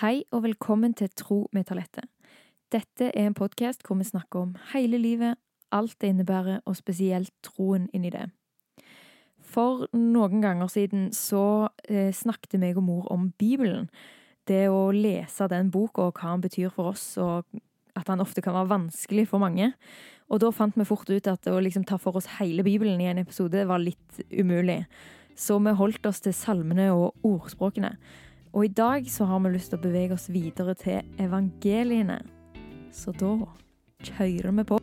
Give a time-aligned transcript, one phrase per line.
[0.00, 2.06] Hei og velkommen til Tro med Talette.
[2.72, 5.36] Dette er en podkast hvor vi snakker om hele livet,
[5.76, 8.22] alt det innebærer, og spesielt troen inni det.
[9.44, 11.42] For noen ganger siden så
[11.84, 13.90] eh, snakket meg og mor om Bibelen.
[14.48, 17.44] Det å lese den boka og hva den betyr for oss, og
[17.92, 19.74] at den ofte kan være vanskelig for mange.
[20.32, 23.12] Og da fant vi fort ut at å liksom ta for oss hele Bibelen i
[23.12, 24.80] en episode var litt umulig.
[25.36, 27.98] Så vi holdt oss til salmene og ordspråkene.
[28.52, 32.18] Og i dag så har vi lyst til å bevege oss videre til evangeliene.
[32.90, 33.36] Så da
[34.02, 34.80] kjører vi på.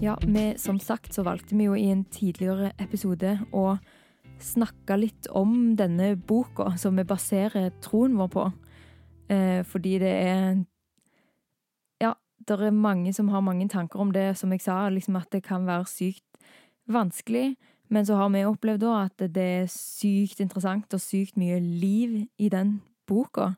[0.00, 3.74] Ja, vi, som sagt så valgte vi jo i en tidligere episode å
[4.42, 8.46] snakke litt om denne boka som vi baserer troen vår på.
[9.28, 10.64] Eh, fordi det er
[12.00, 12.12] Ja,
[12.48, 15.42] det er mange som har mange tanker om det, som jeg sa, liksom at det
[15.42, 16.24] kan være sykt
[16.88, 17.56] vanskelig.
[17.88, 22.26] Men så har vi opplevd da at det er sykt interessant og sykt mye liv
[22.38, 23.54] i den boka.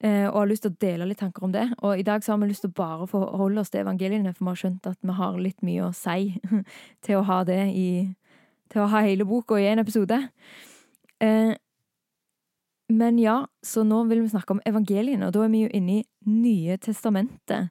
[0.00, 1.66] Eh, og har lyst til å dele litt tanker om det.
[1.82, 4.44] Og i dag så har vi lyst til å bare forholde oss til evangeliene, for
[4.44, 6.38] vi har skjønt at vi har litt mye å si
[7.04, 7.88] til å ha det i
[8.68, 10.20] Til å ha hele boka i én episode.
[11.24, 11.54] Eh,
[12.88, 16.00] men ja, så nå vil vi snakke om evangeliene, og da er vi jo inne
[16.00, 17.70] i Nye testamentet.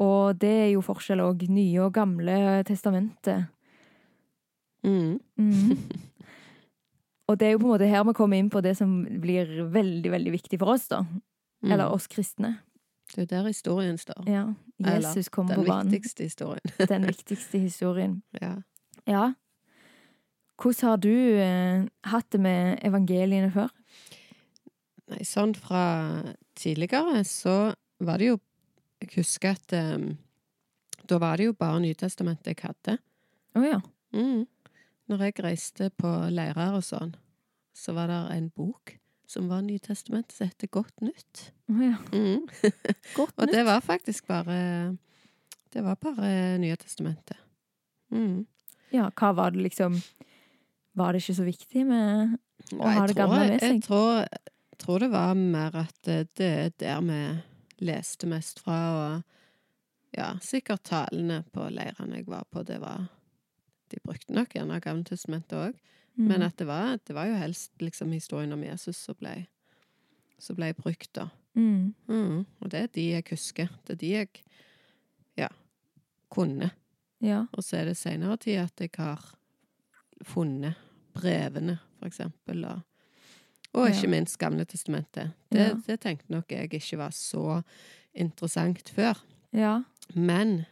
[0.00, 1.44] Og det er jo forskjell òg.
[1.52, 3.50] Nye og gamle testamentet.
[4.82, 5.20] Mm.
[5.38, 5.76] mm.
[7.30, 8.90] Og det er jo på en måte her vi kommer inn på det som
[9.22, 10.98] blir veldig, veldig viktig for oss, da.
[11.62, 11.70] Mm.
[11.70, 12.56] Eller oss kristne.
[13.14, 14.26] Det er der historien står.
[14.28, 14.42] Ja.
[14.82, 15.86] Jesus kom på banen.
[15.86, 16.74] Den viktigste historien.
[16.88, 18.18] Den viktigste historien.
[18.42, 18.54] ja.
[19.08, 19.32] Ja.
[20.62, 23.72] Hvordan har du eh, hatt det med evangeliene før?
[25.10, 25.84] Nei, sånn fra
[26.54, 28.40] tidligere så var det jo
[29.02, 30.12] Jeg husker at um,
[31.10, 32.94] da var det jo bare Nytestamentet jeg hadde.
[33.58, 33.80] Å ja.
[34.14, 34.44] Mm.
[35.10, 37.16] Når jeg reiste på leirer og sånn,
[37.74, 38.94] så var det en bok
[39.26, 41.48] som var Nytestamentet, som heter Godt nytt.
[41.66, 41.98] Å ja.
[42.14, 42.46] Mm.
[43.18, 44.94] Godt Og det var faktisk bare
[45.74, 47.42] Det var bare Nye testamentet.
[48.14, 48.44] Mm.
[48.94, 49.98] Ja, hva var det liksom
[50.98, 52.34] Var det ikke så viktig med
[52.78, 53.76] Og ha det gamle med seg.
[53.78, 54.26] Jeg tror,
[54.80, 57.22] tror det var mer at det det er der vi
[57.82, 63.08] leste mest fra, og ja, sikkert talene på leirene jeg var på, det var
[63.92, 65.80] De brukte nok gjerne Gamle testamentet òg,
[66.16, 66.28] mm.
[66.28, 69.34] men at det var, det var jo helst liksom historien om Jesus som ble,
[70.40, 71.26] som ble brukt, da.
[71.54, 71.92] mm.
[72.08, 72.46] Mm.
[72.60, 73.68] Og det er de jeg husker.
[73.84, 74.30] Det er de jeg
[75.36, 75.48] ja,
[76.32, 76.70] kunne.
[77.20, 77.44] Ja.
[77.52, 79.20] Og så er det senere tid at jeg har
[80.24, 80.74] funnet
[81.14, 82.80] brevene, for eksempel, og,
[83.74, 84.10] og ikke Ja.
[84.10, 85.32] minst Gamle testamentet.
[85.52, 85.74] Det, Ja.
[85.86, 87.62] det tenkte nok jeg ikke var så
[88.14, 89.18] interessant før.
[89.52, 89.82] Ja.
[90.14, 90.64] Men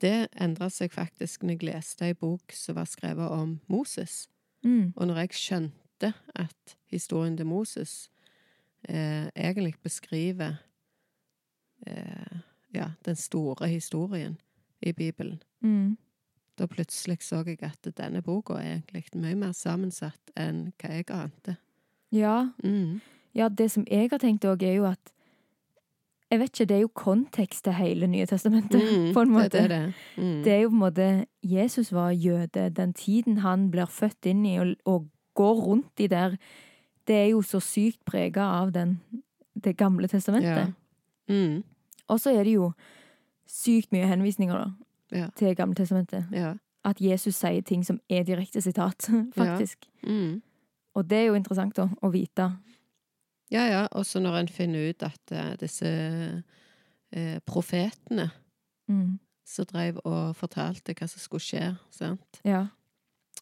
[0.00, 4.28] det endra seg faktisk når jeg leste ei bok som var skrevet om Moses.
[4.64, 4.92] Mm.
[4.96, 8.10] Og når jeg skjønte at historien til Moses
[8.88, 10.56] eh, egentlig beskriver
[11.86, 12.38] eh,
[12.74, 14.38] ja, den store historien
[14.82, 15.96] i Bibelen, Mm.
[16.58, 21.10] Da plutselig så jeg at denne boka er egentlig mye mer sammensatt enn hva jeg
[21.10, 21.56] ante.
[22.14, 22.50] Ja.
[22.62, 23.00] Mm.
[23.34, 25.10] ja, det som jeg har tenkt òg, er jo at
[26.30, 28.80] Jeg vet ikke, det er jo kontekst til hele Nye testamentet,
[29.14, 29.50] på en måte.
[29.52, 29.94] Det er det.
[30.16, 30.42] Mm.
[30.42, 32.70] Det er jo på en måte Jesus var jøde.
[32.70, 36.36] Den tiden han blir født inn i og, og går rundt i der,
[37.06, 38.98] det er jo så sykt prega av den,
[39.54, 40.72] det gamle testamentet.
[41.28, 41.34] Ja.
[41.34, 41.62] Mm.
[42.08, 42.72] Og så er det jo
[43.48, 44.70] sykt mye henvisninger da,
[45.14, 45.28] Ja.
[45.36, 46.26] til Gamle testamentet.
[46.34, 46.54] Ja.
[46.84, 49.08] At Jesus sier ting som er direkte sitat,
[49.38, 49.86] faktisk.
[50.02, 50.42] Mm.
[50.94, 52.50] Og det er jo interessant da, å vite.
[53.52, 53.86] Ja, ja.
[53.92, 55.90] Også når en finner ut at uh, disse
[57.16, 58.30] uh, profetene
[58.88, 59.18] Mm.
[59.48, 62.40] som drev og fortalte hva som skulle skje, sant?
[62.44, 62.66] Ja.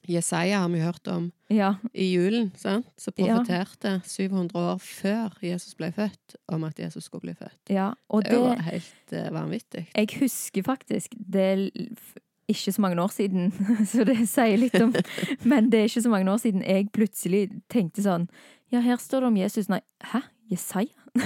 [0.09, 1.75] Jesaja har vi hørt om Ja.
[1.95, 2.87] i julen, sant?
[2.99, 7.71] Som profeterte 700 år før Jesus ble født, om at Jesus skulle bli født.
[7.71, 7.93] ja.
[8.11, 9.87] Og Det var helt uh, vanvittig.
[9.95, 11.71] Jeg husker faktisk Det er
[12.49, 13.53] ikke så mange år siden,
[13.87, 14.93] så det sier litt om
[15.45, 18.29] Men det er ikke så mange år siden jeg plutselig tenkte sånn
[18.73, 19.69] Ja, her står det om Jesus.
[19.69, 19.81] Nei,
[20.13, 20.21] hæ?
[20.51, 20.89] Jesaja?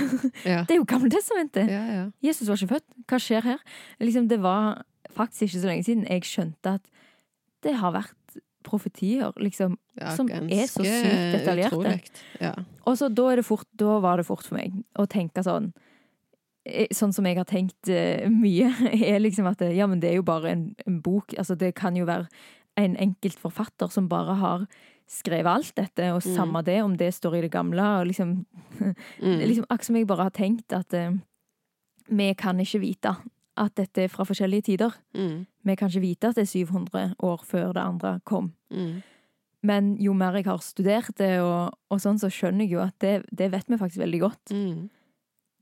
[0.44, 0.64] Ja.
[0.66, 1.68] Det er jo Gammeltestamentet!
[1.70, 2.04] Ja, ja.
[2.22, 2.86] Jesus var ikke født.
[3.08, 3.58] Hva skjer her?
[4.02, 4.82] Liksom, det var
[5.14, 6.88] faktisk ikke så lenge siden jeg skjønte at
[7.62, 8.25] det har vært
[8.66, 9.76] profetier, liksom.
[9.96, 12.00] ja Som er så sykt detaljerte.
[12.42, 12.52] Ja.
[12.86, 15.70] Og så da, det fort, da var det fort for meg å tenke sånn
[16.66, 18.72] eh, Sånn som jeg har tenkt uh, mye,
[19.12, 21.34] er liksom at ja, men det er jo bare en, en bok.
[21.38, 22.26] Altså, det kan jo være
[22.76, 24.66] en enkelt forfatter som bare har
[25.08, 26.34] skrevet alt dette, og Mm.
[26.34, 27.82] samme det om det står i det gamle.
[28.00, 28.44] og liksom,
[29.22, 29.38] Mm.
[29.46, 31.14] liksom Akkurat som jeg bare har tenkt at uh,
[32.10, 33.14] vi kan ikke vite
[33.56, 34.96] at dette er fra forskjellige tider.
[35.16, 35.46] Mm.
[35.66, 38.52] Vi kan ikke vite at det er 700 år før det andre kom.
[38.70, 39.00] Mm.
[39.66, 42.94] Men jo mer jeg har studert det, og, og sånn, så skjønner jeg jo at
[43.02, 44.52] det, det vet vi faktisk veldig godt.
[44.52, 44.86] Mm.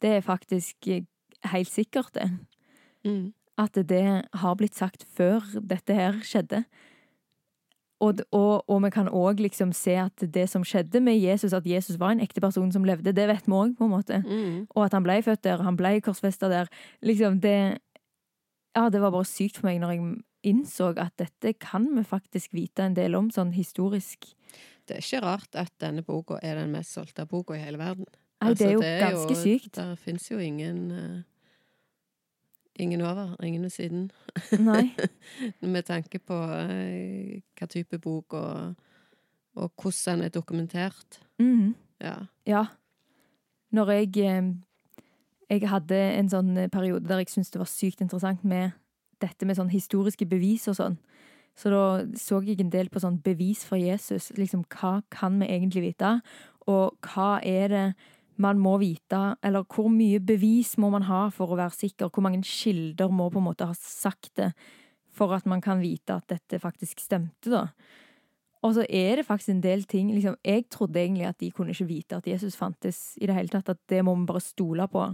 [0.03, 1.07] Det er faktisk eh,
[1.53, 2.29] helt sikkert, det.
[3.07, 3.33] Mm.
[3.61, 4.05] At det
[4.43, 6.65] har blitt sagt før dette her skjedde.
[8.03, 11.67] Og, og, og vi kan òg liksom se at det som skjedde med Jesus, at
[11.67, 14.21] Jesus var en ekte person som levde, det vet vi òg, på en måte.
[14.27, 14.67] Mm.
[14.75, 16.71] Og at han ble født der, han ble korsfesta der.
[17.03, 17.79] Liksom, det
[18.75, 20.07] Ja, det var bare sykt for meg når jeg
[20.51, 24.35] innså at dette kan vi faktisk vite en del om, sånn historisk.
[24.85, 28.09] Det er ikke rart at denne boka er den mest solgte boka i hele verden.
[28.43, 29.77] Nei, det er jo Altså, ganske sykt.
[29.79, 31.23] Der fins jo ingen eh,
[32.77, 34.11] Ingen over, ingen ved siden.
[34.59, 34.91] Nei.
[35.61, 38.75] Med tanke på eh, hva type bok og,
[39.55, 41.21] og hvordan den er dokumentert.
[41.39, 41.75] Mm.
[42.03, 42.17] Ja.
[42.47, 42.65] Ja.
[43.71, 44.55] Når jeg eh,
[45.51, 48.73] Jeg hadde en sånn periode der jeg syntes det var sykt interessant med
[49.21, 50.97] dette med sånn historiske bevis og sånn.
[51.55, 51.83] Så da
[52.19, 54.33] så jeg en del på sånn bevis for Jesus.
[54.35, 56.17] Liksom, hva kan vi egentlig vite?
[56.67, 57.85] Og hva er det
[58.37, 59.37] man må vite?
[59.45, 62.11] Eller hvor mye bevis må man ha for å være sikker?
[62.11, 64.53] Hvor mange kilder må på en måte ha sagt det
[65.15, 67.69] for at man kan vite at dette faktisk stemte, da?
[68.65, 71.75] Og så er det faktisk en del ting liksom, Jeg trodde egentlig at de kunne
[71.75, 73.69] ikke vite at Jesus fantes i det hele tatt.
[73.69, 75.05] At det må vi bare stole på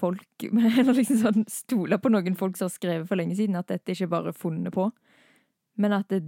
[0.00, 0.44] folk
[0.78, 3.56] Eller liksom sånn stole på noen folk som har skrevet for lenge siden.
[3.56, 4.90] At dette ikke bare er funnet på.
[5.80, 6.22] Men at det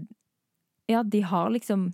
[0.88, 1.92] Ja, de har liksom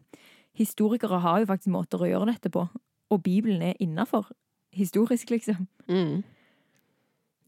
[0.58, 2.64] Historikere har jo faktisk måter å gjøre dette på.
[3.10, 4.28] Og Bibelen er innafor.
[4.72, 5.68] Historisk, liksom.
[5.88, 6.22] Mm.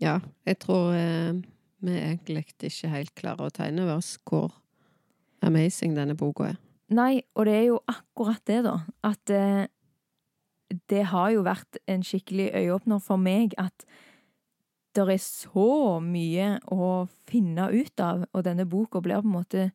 [0.00, 1.36] Ja, jeg tror eh,
[1.84, 4.54] vi egentlig ikke helt klarer å tegne over oss hvor
[5.44, 6.56] amazing denne boka er.
[6.90, 8.78] Nei, og det er jo akkurat det, da.
[9.06, 9.68] At eh,
[10.90, 13.86] det har jo vært en skikkelig øyeåpner for meg at
[14.96, 19.70] det er så mye å finne ut av, og denne boka blir på en måte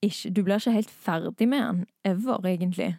[0.00, 2.94] ikke Du blir ikke helt ferdig med den, ever, egentlig.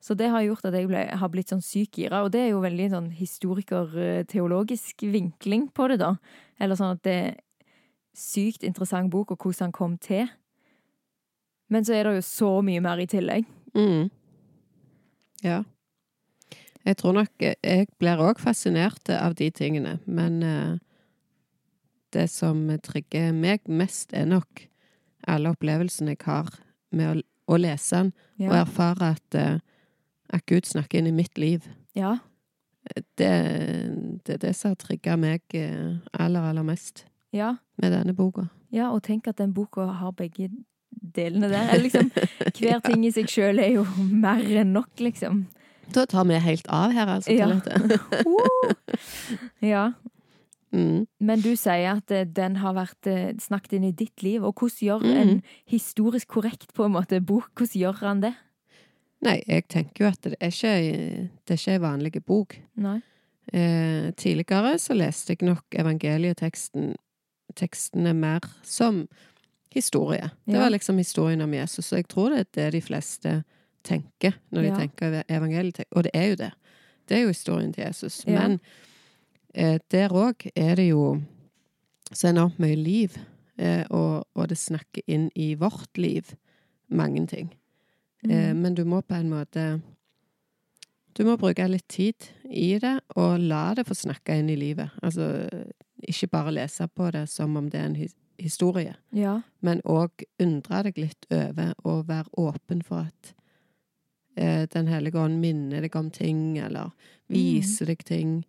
[0.00, 2.52] Så det har gjort at jeg ble, har blitt sånn syk gira, og det er
[2.54, 6.14] jo veldig sånn historiker-teologisk vinkling på det, da.
[6.60, 7.34] Eller sånn at det er
[8.16, 10.30] sykt interessant bok, og hvordan han kom til.
[11.70, 13.44] Men så er det jo så mye mer i tillegg.
[13.76, 14.08] Mm.
[15.44, 15.62] Ja.
[16.84, 20.78] Jeg tror nok Jeg blir òg fascinert av de tingene, men eh,
[22.12, 24.64] det som trigger meg mest, er nok
[25.28, 26.48] alle opplevelsene jeg har
[26.96, 27.22] med å,
[27.54, 28.12] å lese den,
[28.48, 29.60] og erfare at, eh,
[30.32, 31.66] at Gud snakker inn i mitt liv.
[31.96, 32.16] ja.
[32.96, 33.28] Det,
[34.26, 37.56] det er det som har trigga meg eh, aller, aller mest Ja.
[37.76, 38.46] med denne boka.
[38.72, 40.48] ja, og tenk at den boka har begge
[41.14, 41.68] delene der.
[41.74, 42.08] Eller liksom,
[42.58, 45.44] hver ting i seg sjøl er jo mer enn nok, liksom.
[45.92, 47.30] Da tar vi helt av her, altså.
[47.36, 47.50] Ja.
[49.60, 49.92] Ja.
[50.72, 51.06] Mm.
[51.18, 54.54] Men du sier at eh, den har vært eh, snakket inn i ditt liv, og
[54.60, 55.16] hvordan gjør Mm.
[55.20, 58.34] en historisk korrekt på en måte bok, hvordan gjør han det?
[59.22, 62.54] Nei, jeg tenker jo at det er ikke, det er ikke ei vanlig bok.
[63.52, 66.94] Eh, tidligere så leste jeg nok evangelieteksten
[67.58, 69.08] tekstene mer som
[69.74, 70.30] historie.
[70.46, 70.60] Det Ja.
[70.62, 73.44] var liksom historien om Jesus, og jeg tror det er det de fleste
[73.84, 74.76] tenker når de Ja.
[74.76, 75.84] tenker evangeliet.
[75.92, 76.52] Og det er jo det.
[77.08, 78.24] Det er jo historien til Jesus.
[78.26, 78.32] Ja.
[78.48, 78.60] Men
[79.54, 81.20] eh, der òg er det jo
[82.12, 83.18] så enormt mye liv,
[83.58, 86.22] eh, og, og det snakker inn i vårt liv
[86.88, 87.50] mange ting.
[88.28, 88.60] Eh, Mm.
[88.62, 89.80] men du må på en måte
[91.14, 94.90] Du må bruke litt tid i det, og la det få snakke inn i livet.
[95.02, 95.48] Altså,
[96.08, 98.08] ikke bare lese på det som om det er en
[98.38, 99.42] historie, Ja.
[99.60, 100.10] men òg
[100.40, 103.34] undre deg litt over og være åpen for at
[104.36, 106.92] eh, Den hellige ånd minner deg om ting, eller
[107.28, 108.44] viser deg ting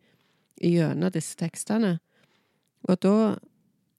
[0.62, 2.00] gjennom disse tekstene.
[2.88, 3.36] Og da,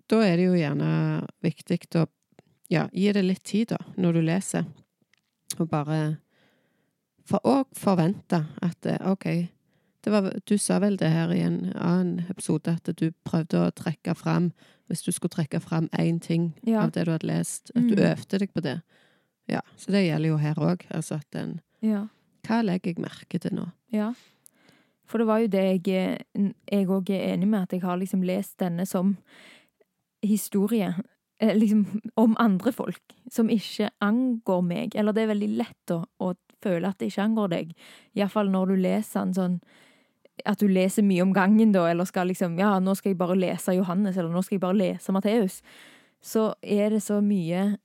[0.08, 2.06] da er det jo gjerne viktig å
[2.70, 4.64] ja, gi det litt tid, da, når du leser.
[5.60, 6.16] Og bare
[7.24, 9.24] for, Og forvente at eh, OK
[10.04, 13.70] det var, Du sa vel det her i en annen episode, at du prøvde å
[13.70, 14.52] trekke fram
[14.88, 16.82] Hvis du skulle trekke fram én ting Ja.
[16.82, 18.10] av det du hadde lest, at du Mm.
[18.10, 18.80] øvde deg på det.
[19.48, 20.82] Ja, Så det gjelder jo her òg.
[20.90, 22.06] Altså at en ja.
[22.46, 23.70] Hva legger jeg merke til nå?
[23.92, 24.12] Ja.
[25.06, 26.24] For det var jo det jeg
[26.72, 29.16] jeg òg er enig med, at jeg har liksom lest denne som
[30.22, 30.94] historie.
[31.42, 31.84] Eh, Liksom
[32.16, 34.96] om andre folk, som ikke angår meg.
[34.96, 36.32] Eller det er veldig lett å, å
[36.62, 37.72] føle at det ikke angår deg.
[38.16, 39.62] Iallfall når du leser en sånn
[40.48, 43.36] At du leser mye om gangen, da, eller skal liksom Ja, nå skal jeg bare
[43.36, 45.60] lese Johannes, eller nå skal jeg bare lese Matteus.
[46.22, 47.76] Så er det så mye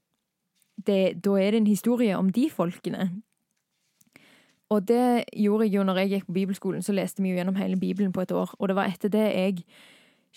[0.77, 3.09] det, da er det en historie om de folkene.
[4.69, 7.55] Og det gjorde jeg jo når jeg gikk på bibelskolen, så leste vi jo gjennom
[7.55, 8.51] hele Bibelen på et år.
[8.59, 9.63] Og det var etter det jeg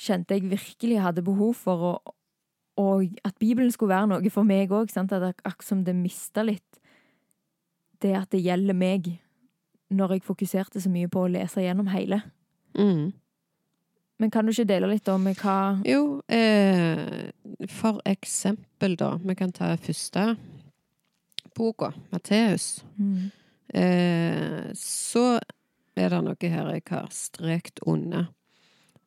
[0.01, 1.93] kjente jeg virkelig hadde behov for å
[2.81, 4.93] Og at Bibelen skulle være noe for meg òg.
[4.97, 6.65] Akkurat som det mista litt
[8.01, 9.09] det at det gjelder meg,
[9.93, 12.23] når jeg fokuserte så mye på å lese gjennom hele.
[12.79, 13.11] Mm.
[14.21, 17.31] Men kan du ikke dele litt om hva Jo, eh,
[17.69, 19.15] for eksempel, da.
[19.25, 20.37] Vi kan ta første
[21.57, 22.85] boka, Matteus.
[22.97, 23.31] mm.
[23.71, 25.39] Eh, så
[25.95, 28.27] er det noe her jeg har strekt under.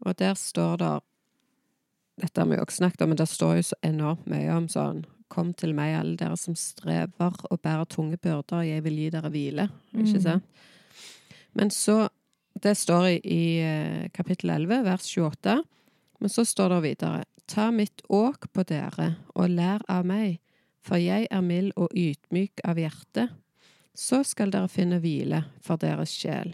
[0.06, 0.92] Og der står det
[2.22, 4.67] Dette har vi jo også snakket om, men det står jo så enormt mye om
[4.70, 9.08] sånn Kom til meg, alle dere som strever og bærer tunge byrder, jeg vil gi
[9.10, 9.63] dere hvile.
[9.96, 10.22] Ikke Mm.
[10.22, 10.43] sant?
[11.55, 12.10] Men så
[12.62, 15.63] Det står i, i eh, kapittel 11, vers 28.
[16.20, 20.39] Men så står det videre Ta mitt åk på dere, og lær av meg,
[20.82, 23.29] for jeg er mild og ydmyk av hjerte.
[23.96, 26.53] Så skal dere finne hvile for deres sjel.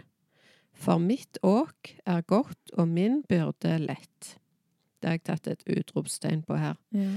[0.74, 4.39] For mitt åk er godt, og min byrde lett.
[5.00, 6.76] Det har jeg tatt et utropstegn på her.
[6.92, 7.10] ja.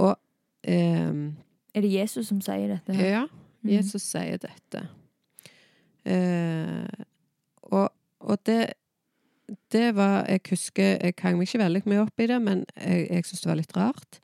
[0.00, 0.16] Og
[0.68, 1.36] um,
[1.74, 2.94] Er det Jesus som sier dette?
[2.94, 3.06] her?
[3.10, 3.26] ja,
[3.62, 3.70] Mm.
[3.74, 4.80] Jesus sier dette.
[6.08, 6.86] Uh,
[7.62, 8.72] og, og det
[9.72, 13.06] Det var Jeg husker Jeg hang meg ikke veldig mye opp i det, men jeg,
[13.10, 14.20] jeg syns det var litt rart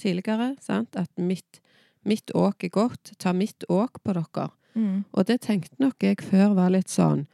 [0.00, 0.56] tidligere.
[0.60, 0.96] sant?
[0.96, 1.60] At mitt,
[2.04, 3.12] mitt åk er godt.
[3.18, 4.48] Ta mitt åk på dere.
[4.74, 5.04] Mm.
[5.12, 7.26] Og det tenkte nok jeg før var litt sånn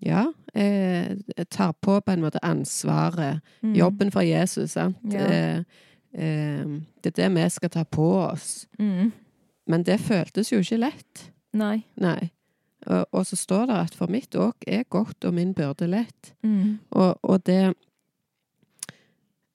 [0.00, 3.42] Ja, jeg tar på på en måte ansvaret.
[3.62, 3.74] Mm.
[3.76, 4.98] Jobben for Jesus, sant.
[5.12, 5.26] Ja.
[5.26, 5.58] Eh,
[6.16, 6.64] eh,
[7.02, 8.66] det er det vi skal ta på oss.
[8.78, 9.12] Mm.
[9.66, 11.26] Men det føltes jo ikke lett.
[11.56, 11.80] Nei.
[12.00, 12.30] Nei.
[12.86, 16.32] Og, og så står det at for mitt åk er godt og min byrde lett.
[16.46, 16.78] Mm.
[16.90, 17.74] Og, og det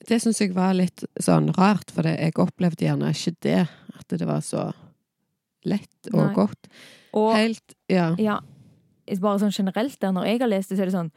[0.09, 3.59] Det syns jeg var litt sånn rart, for det, jeg opplevde gjerne ikke det.
[3.99, 4.71] At det var så
[5.63, 6.33] lett og Nei.
[6.33, 6.67] godt.
[7.13, 8.15] Og Helt Ja.
[8.17, 8.39] ja,
[9.19, 11.11] bare sånn generelt der, når jeg har lest det, så er det sånn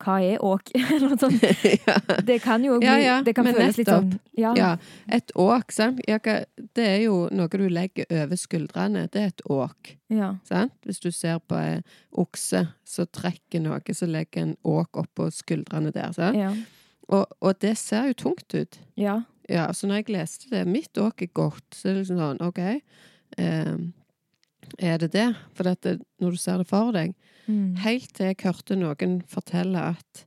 [0.00, 0.70] Hva er åk?
[1.86, 1.96] Ja.
[2.24, 4.52] Det kan jo bli Ja, ja, Det kan men føles litt sånn Ja.
[4.56, 4.76] Ja,
[5.08, 6.00] et åk, sant.
[6.06, 9.08] Det er jo noe du legger over skuldrene.
[9.12, 10.34] Det er et åk, Ja.
[10.44, 10.72] sant.
[10.86, 11.82] Hvis du ser på ei
[12.16, 16.12] okse så trekker noe, så legger en åk oppå skuldrene der.
[17.10, 18.78] Og, og det ser jo tungt ut.
[18.96, 19.22] ja.
[19.50, 22.40] Ja, så når jeg leste det, mitt åk er godt, så er det liksom sånn,
[22.40, 22.58] ok,
[23.36, 23.76] eh,
[24.78, 25.28] er det det?
[25.54, 27.14] For dette, når du ser det for deg,
[27.48, 27.76] Mm.
[27.82, 30.26] helt til jeg hørte noen fortelle at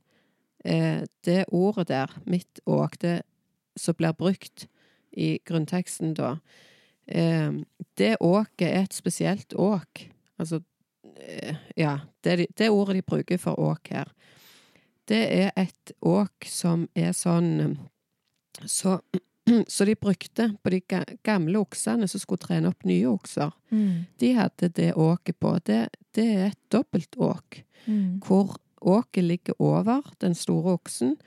[0.64, 3.22] eh, det ordet der, mitt åk, det
[3.76, 4.66] som blir brukt
[5.16, 6.34] i grunnteksten da,
[7.08, 7.52] eh,
[7.96, 10.10] det åket er et spesielt åk.
[10.38, 10.60] Altså,
[11.16, 14.12] eh, ja, det, det ordet de bruker for åk her,
[15.08, 17.78] det er et åk som er sånn
[18.66, 19.00] så,
[19.68, 20.80] så de brukte på de
[21.22, 23.50] gamle oksene som skulle trene opp nye okser.
[23.70, 24.06] Mm.
[24.20, 25.54] De hadde det åket på.
[25.64, 28.20] Det, det er et dobbelt åk, Mm.
[28.24, 31.18] hvor åket ligger over den store oksen,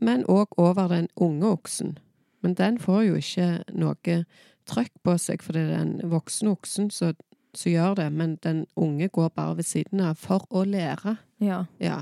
[0.00, 1.98] men òg over den unge oksen.
[2.42, 4.16] Men den får jo ikke noe
[4.66, 7.14] trøkk på seg, for det er den voksne oksen som
[7.54, 11.18] gjør det, men den unge går bare ved siden av for å lære.
[11.38, 11.64] Ja.
[11.78, 12.00] Ja.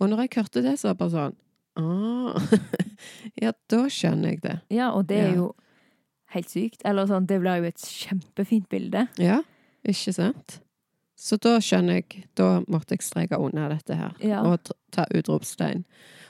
[0.00, 1.36] Og når jeg hørte det, så var det bare sånn
[1.76, 2.38] ah,
[3.42, 4.58] Ja, da skjønner jeg det.
[4.70, 5.34] ja, og det er Ja.
[5.36, 5.54] jo
[6.34, 6.82] helt sykt.
[6.84, 9.06] Eller sånn, det blir jo et kjempefint bilde.
[9.18, 9.42] Ja,
[9.84, 10.60] ikke sant?
[11.22, 14.40] Så da skjønner jeg Da måtte jeg streke unna dette her Ja.
[14.42, 15.84] og ta utropstegn.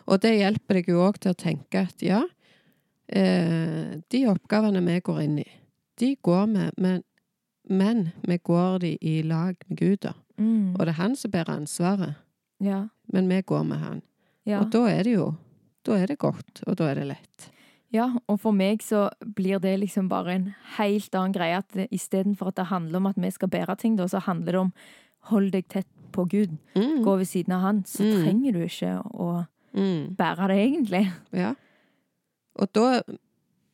[0.08, 2.22] Og det hjelper deg jo òg til å tenke at ja,
[3.08, 5.48] eh, de oppgavene vi går inn i,
[5.98, 7.02] de går vi, men,
[7.70, 10.12] men vi går de i lag med Gud, da.
[10.38, 10.74] Mm.
[10.74, 12.14] Og det er han som bærer ansvaret,
[12.60, 12.88] Ja.
[13.12, 14.02] men vi går med han.
[14.44, 14.60] Ja.
[14.60, 15.36] Og da er det jo
[15.84, 17.48] Da er det godt, og da er det lett.
[17.92, 21.58] ja, og for meg så blir det liksom bare en helt annen greie.
[21.58, 24.60] At istedenfor at det handler om at vi skal bære ting, da, så handler det
[24.60, 24.72] om
[25.30, 26.56] hold deg tett på Gud.
[26.76, 27.02] Mm.
[27.04, 27.82] Gå ved siden av han.
[27.84, 28.22] Så Mm.
[28.22, 30.14] trenger du ikke å Mm.
[30.16, 31.12] bære det, egentlig.
[31.32, 31.54] Ja.
[32.56, 33.02] Og da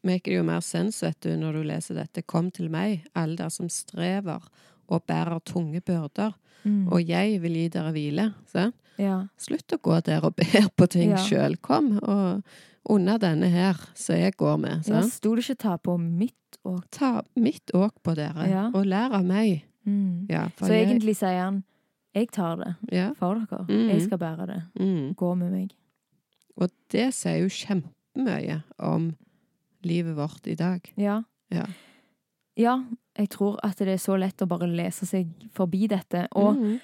[0.04, 2.22] maker det jo mer sens, vet du, når du leser dette.
[2.26, 4.40] Kom til meg, alle der som strever
[4.88, 6.33] og bærer tunge byrder,
[6.64, 6.88] Mm.
[6.92, 8.35] og jeg vil gi dere hvile.
[8.50, 8.75] Sant?
[8.99, 9.21] Ja.
[9.38, 11.16] Slutt å gå der og ber på ting Ja.
[11.16, 11.54] sjøl.
[11.62, 12.42] Kom og
[12.90, 14.83] unna denne her som jeg går med.
[14.88, 16.85] ja Sto det ikke 'ta på mitt' åk'?
[16.90, 18.71] Ta mitt åk på dere, Ja.
[18.75, 19.62] og lær av meg.
[19.87, 20.26] mm.
[20.28, 21.64] Ja, Så jeg, egentlig sier han
[22.14, 23.66] 'jeg tar det ja, for dere'.
[23.68, 23.88] Mm.
[23.90, 24.62] Jeg skal bære det.
[24.80, 25.14] mm.
[25.14, 25.71] Gå med meg.
[26.57, 29.14] Og det sier jo kjempemye om
[29.85, 30.80] livet vårt i dag.
[30.97, 31.23] Ja.
[31.52, 31.66] Ja.
[32.58, 32.76] Ja,
[33.18, 36.26] jeg tror at det er så lett å bare lese seg forbi dette.
[36.34, 36.80] Og Mm.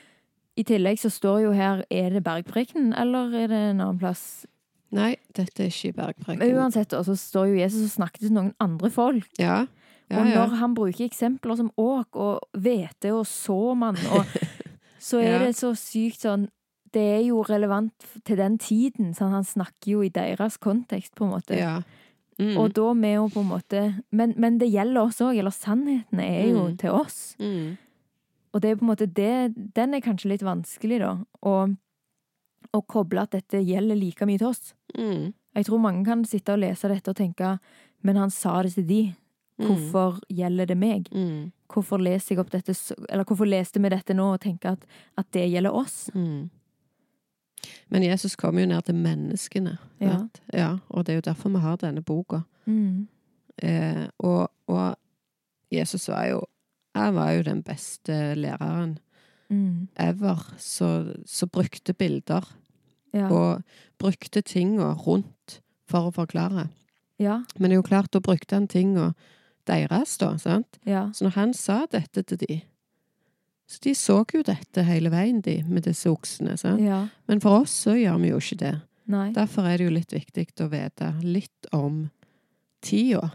[0.56, 4.46] i tillegg så står jo her Er det Bergprekenen, eller er det en annen plass?
[4.92, 6.54] Nei, dette er ikke Bergpreken.
[6.54, 9.26] uansett, så står jo Jesus og snakker til noen andre folk.
[9.38, 9.66] Ja.
[10.10, 10.34] Ja, og ja.
[10.46, 14.24] når han bruker eksempler som åk og hvete og såmann, og
[15.00, 15.38] så er Ja.
[15.46, 16.48] det så sykt sånn
[16.92, 17.92] Det er jo relevant
[18.24, 21.56] til den tiden, sånn han snakker jo i deres kontekst, på en måte.
[21.58, 21.80] Ja.
[22.38, 22.56] Mm.
[22.58, 26.24] Og da med å på en måte men, men det gjelder oss òg, eller sannhetene
[26.26, 26.76] er jo Mm.
[26.78, 27.36] til oss.
[27.38, 27.76] Mm.
[28.54, 31.16] Og det er på en måte det Den er kanskje litt vanskelig, da.
[31.42, 31.76] Å,
[32.88, 34.74] koble at dette gjelder like mye til oss.
[34.98, 35.32] Mm.
[35.54, 37.58] Jeg tror mange kan sitte og lese dette og tenke
[38.02, 39.14] Men han sa det til de.
[39.62, 41.08] Hvorfor gjelder det meg?
[41.14, 41.52] Mm.
[41.70, 42.74] Hvorfor leser jeg opp dette
[43.08, 44.84] Eller hvorfor leste vi dette nå og tenker at,
[45.16, 46.10] at det gjelder oss?
[46.14, 46.50] Mm.
[47.90, 49.76] Men Jesus kom jo ned til menneskene.
[50.00, 50.18] Ja.
[50.52, 50.70] ja.
[50.88, 52.40] Og det er jo derfor vi har denne boka.
[52.66, 53.08] Mm.
[53.62, 54.96] Eh, og, og
[55.72, 56.42] Jesus var jo
[56.94, 58.98] Jeg var jo den beste læreren
[59.50, 59.88] Mm.
[59.96, 62.56] ever, så, så brukte bilder.
[63.14, 63.28] Ja.
[63.30, 63.62] Og
[63.98, 66.68] brukte tinga rundt for å forklare.
[67.20, 67.42] ja.
[67.58, 69.12] Men det er jo klart, da brukte han tinga
[69.66, 70.36] deres, da.
[70.38, 70.78] sant?
[70.86, 71.10] Ja.
[71.12, 72.60] Så når han sa dette til de,
[73.66, 76.56] så de så jo dette hele veien, de, med disse oksene.
[76.80, 77.08] Ja.
[77.28, 78.74] Men for oss så gjør vi jo ikke det.
[79.06, 79.30] Nei.
[79.32, 82.10] Derfor er det jo litt viktig å vite litt om
[82.84, 83.30] tida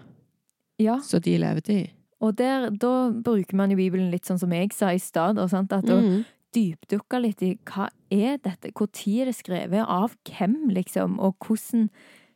[0.80, 1.00] Ja.
[1.02, 1.92] som de levde i.
[2.22, 5.38] Og der, da bruker man jo Bibelen litt sånn som jeg sa i stad.
[5.40, 6.26] At å Mm.
[6.54, 8.72] dypdukke litt i hva er dette?
[8.92, 9.86] Tid er det skrevet?
[9.88, 11.20] Av hvem, liksom?
[11.20, 11.90] Og hvordan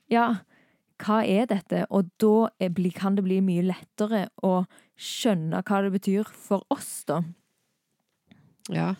[0.09, 0.35] Ja,
[0.99, 1.85] hva er dette?
[1.89, 2.49] Og da
[2.93, 4.65] kan det bli mye lettere å
[4.97, 7.21] skjønne hva det betyr for oss, da.
[8.71, 8.93] Ja,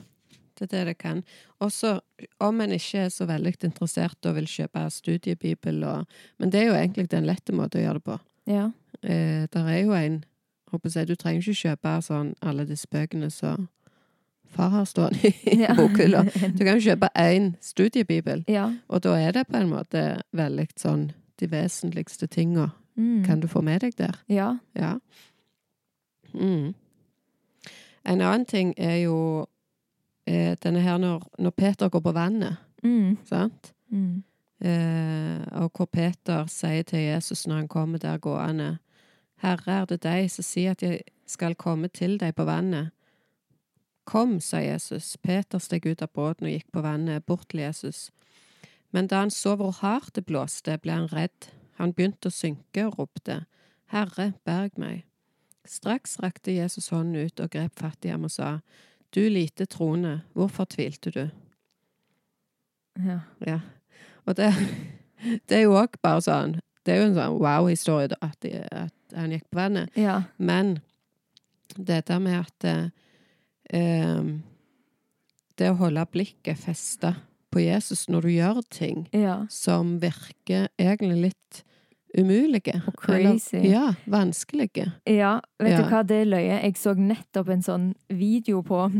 [0.59, 1.23] det er det det kan.
[1.61, 1.99] Også
[2.39, 6.05] om en ikke er så veldig interessert og vil kjøpe studiebibel og
[6.39, 8.19] Men det er jo egentlig den lette måten å gjøre det på.
[8.47, 8.71] Ja.
[9.03, 10.23] Eh, der er jo en
[10.71, 13.67] håper jeg, Du trenger ikke kjøpe sånn alle disse bøkene som
[14.53, 15.73] far har stående i Ja.
[15.73, 16.23] bokhylla.
[16.53, 18.71] Du kan jo kjøpe én studiebibel, ja.
[18.89, 23.23] og da er det på en måte veldig sånn De vesentligste tinga Mm.
[23.25, 24.13] kan du få med deg der.
[24.29, 24.59] Ja.
[24.75, 24.99] Ja.
[26.33, 26.73] Mm.
[28.05, 29.47] En annen ting er jo
[30.27, 33.17] eh, denne her når, når Peter går på vannet, Mm.
[33.23, 33.73] sant?
[33.89, 34.23] Mm.
[34.59, 38.77] Eh, og hvor Peter sier til Jesus når han kommer der gående
[39.43, 42.91] Herre, er det deg som sier at jeg skal komme til deg på vannet?
[44.05, 45.17] Kom, sa Jesus.
[45.23, 48.11] Peter steg ut av båten og gikk på vannet, bort til Jesus.
[48.91, 51.49] Men da han så hvor hardt det blåste, ble han redd.
[51.79, 53.45] Han begynte å synke og ropte,
[53.91, 55.03] Herre, berg meg.
[55.65, 58.57] Straks rakte Jesus hånden ut og grep fatt i ham og sa,
[59.13, 61.23] Du lite troende, hvorfor tvilte du?
[63.05, 63.19] Ja.
[63.45, 63.59] Ja.
[64.25, 64.51] Og det,
[65.49, 69.31] det er jo òg bare sånn Det er jo en sånn wow-historie at, at han
[69.33, 69.93] gikk på vannet.
[69.97, 70.21] ja.
[70.37, 70.79] Men
[71.77, 72.65] det der med at
[73.73, 74.23] eh,
[75.57, 77.15] Det å holde blikket festa
[77.53, 79.45] på Jesus når du gjør ting Ja.
[79.49, 81.63] som virker egentlig litt
[82.17, 82.75] umulige.
[82.87, 83.57] Og crazy.
[83.57, 84.91] Eller, ja, vanskelige.
[85.09, 85.77] Ja, vet Ja.
[85.83, 86.61] du hva, det er løye.
[86.63, 88.87] Jeg så nettopp en sånn video på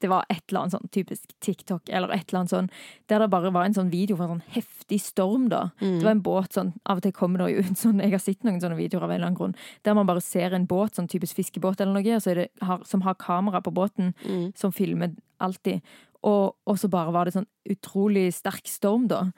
[0.00, 2.68] Det var et eller annet sånn typisk TikTok, eller et eller annet sånn,
[3.10, 5.72] der det bare var en sånn video fra en sånn heftig storm, da.
[5.82, 5.96] Mm.
[5.98, 8.22] Det var en båt sånn Av og til kommer det jo ut sånn Jeg har
[8.22, 10.94] sett noen sånne videoer av en eller annen grunn, der man bare ser en båt,
[10.94, 14.52] sånn typisk fiskebåt eller noe, det, har, som har kamera på båten, Mm.
[14.56, 15.82] som filmer alltid.
[16.22, 19.32] Og, og så bare var det sånn utrolig sterk storm, da.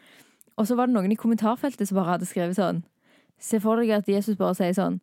[0.60, 2.82] Og så var det noen i kommentarfeltet som bare hadde skrevet sånn
[3.40, 4.98] Se for deg at Jesus bare sier sånn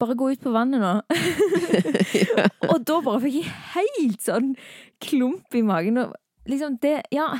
[0.00, 0.92] Bare gå ut på vannet nå.
[2.70, 4.54] Og da bare fikk jeg helt sånn
[5.04, 5.98] klump i magen.
[6.00, 6.14] Og
[6.48, 7.34] liksom det Ja.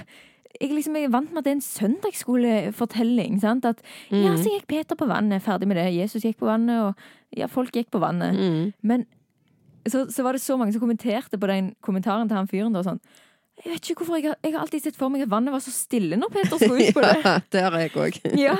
[0.61, 3.39] Jeg, liksom, jeg er vant med at det er en søndagsskolefortelling.
[3.41, 3.65] sant?
[3.65, 3.79] At
[4.11, 5.87] ja, så gikk Peter på vannet, ferdig med det.
[5.95, 8.37] Jesus gikk på vannet, og ja, folk gikk på vannet.
[8.37, 8.73] Mm.
[8.83, 9.07] Men
[9.89, 12.75] så, så var det så mange som kommenterte på den kommentaren til han fyren.
[12.77, 13.01] da, sånn,
[13.61, 15.61] Jeg vet ikke hvorfor, jeg har, jeg har alltid sett for meg at vannet var
[15.61, 17.15] så stille når Peter skulle ut på det.
[17.25, 18.21] Ja, det har jeg òg.
[18.47, 18.57] Ja,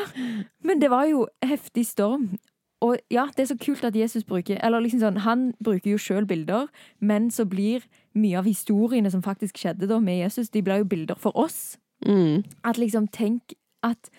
[0.67, 2.35] Men det var jo heftig storm.
[2.81, 5.99] Og ja, det er så kult at Jesus bruker Eller liksom sånn, Han bruker jo
[6.01, 7.85] sjøl bilder, men så blir
[8.17, 11.77] mye av historiene som faktisk skjedde da med Jesus, de blir jo bilder for oss.
[12.07, 12.43] Mm.
[12.65, 13.55] At liksom, tenk
[13.87, 14.11] at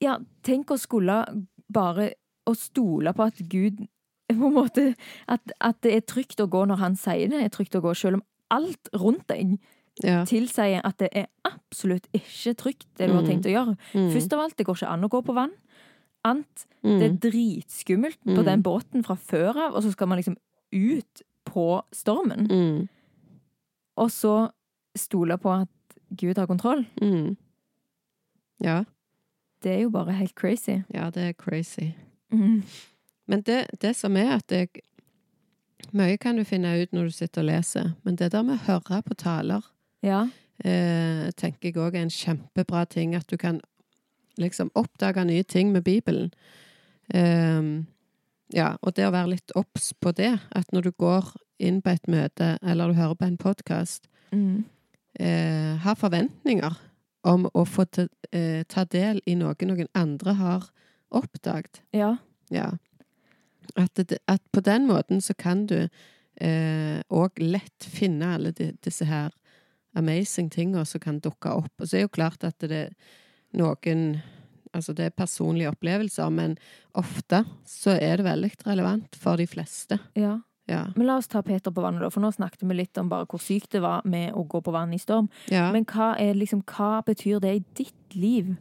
[0.00, 1.24] Ja, tenk å skulle
[1.70, 2.12] bare
[2.48, 3.82] å stole på at Gud
[4.30, 4.84] på en måte
[5.26, 7.94] at, at det er trygt å gå når han sier det er trygt å gå,
[7.98, 9.58] selv om alt rundt deg
[10.02, 10.24] Ja.
[10.24, 13.28] tilsier at det er absolutt ikke trygt, det du har Mm.
[13.28, 13.76] tenkt å gjøre.
[13.92, 14.12] Mm.
[14.14, 15.52] Først av alt, det går ikke an å gå på vann.
[16.24, 16.98] Ant, Mm.
[16.98, 18.44] det er dritskummelt på Mm.
[18.44, 20.36] den båten fra før av, og så skal man liksom
[20.72, 22.46] ut på stormen.
[22.48, 22.88] Mm.
[23.96, 24.50] Og så
[24.96, 25.68] stole på at
[26.16, 26.86] Gud har kontroll.
[27.00, 27.36] Mm.
[28.60, 28.84] Ja.
[29.62, 30.82] Det er jo bare helt crazy.
[30.94, 31.94] ja, det er crazy.
[32.30, 34.68] Men det, det som er at jeg
[35.92, 38.64] Mye kan du finne ut når du sitter og leser, men det der med å
[38.66, 39.62] høre på taler
[40.02, 40.26] Ja.
[40.64, 43.14] eh, tenker jeg òg er en kjempebra ting.
[43.14, 43.60] At du kan
[44.38, 46.32] liksom oppdage nye ting med Bibelen.
[47.14, 47.82] Eh,
[48.54, 51.90] ja, og det å være litt obs på det, at når du går inn på
[51.90, 54.64] et møte, eller du hører på en podkast, Mm.
[55.18, 56.76] eh, ha forventninger
[57.24, 60.70] om å få ta, eh, ta del i noe noen andre har
[61.12, 61.80] oppdaget.
[61.92, 62.16] Ja.
[62.50, 62.70] Ja.
[63.76, 65.88] At, det, at på den måten så kan du
[66.40, 69.34] òg lett finne alle de, disse her
[69.98, 71.72] amazing tinga som kan dukke opp.
[71.76, 72.94] Og så er jo klart at det er
[73.52, 74.20] noen
[74.70, 76.52] Altså, det er personlige opplevelser, men
[76.94, 79.98] ofte så er det veldig relevant for de fleste.
[80.14, 80.36] ja.
[80.70, 80.84] Ja.
[80.94, 83.26] Men la oss ta Peter på vannet, da, for nå snakket vi litt om bare
[83.26, 85.26] hvor sykt det var med å gå på vann i storm.
[85.50, 85.72] ja.
[85.74, 88.52] Men hva, er, liksom, hva betyr det i ditt liv?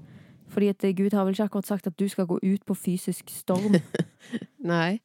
[0.49, 2.75] Fordi at eh, Gud har vel ikke akkurat sagt at du skal gå ut på
[2.77, 3.75] fysisk storm.
[4.71, 4.99] Nei.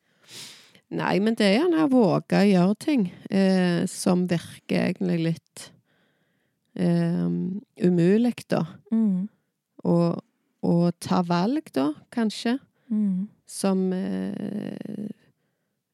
[0.94, 5.64] Nei, men det er gjerne å våge å gjøre ting eh, som virker egentlig litt
[6.78, 7.24] eh,
[7.82, 8.62] umulig, da.
[8.92, 9.24] Mm.
[9.84, 10.20] Og,
[10.64, 12.58] og ta valg, da, kanskje,
[12.92, 13.28] Mm.
[13.48, 15.08] som eh,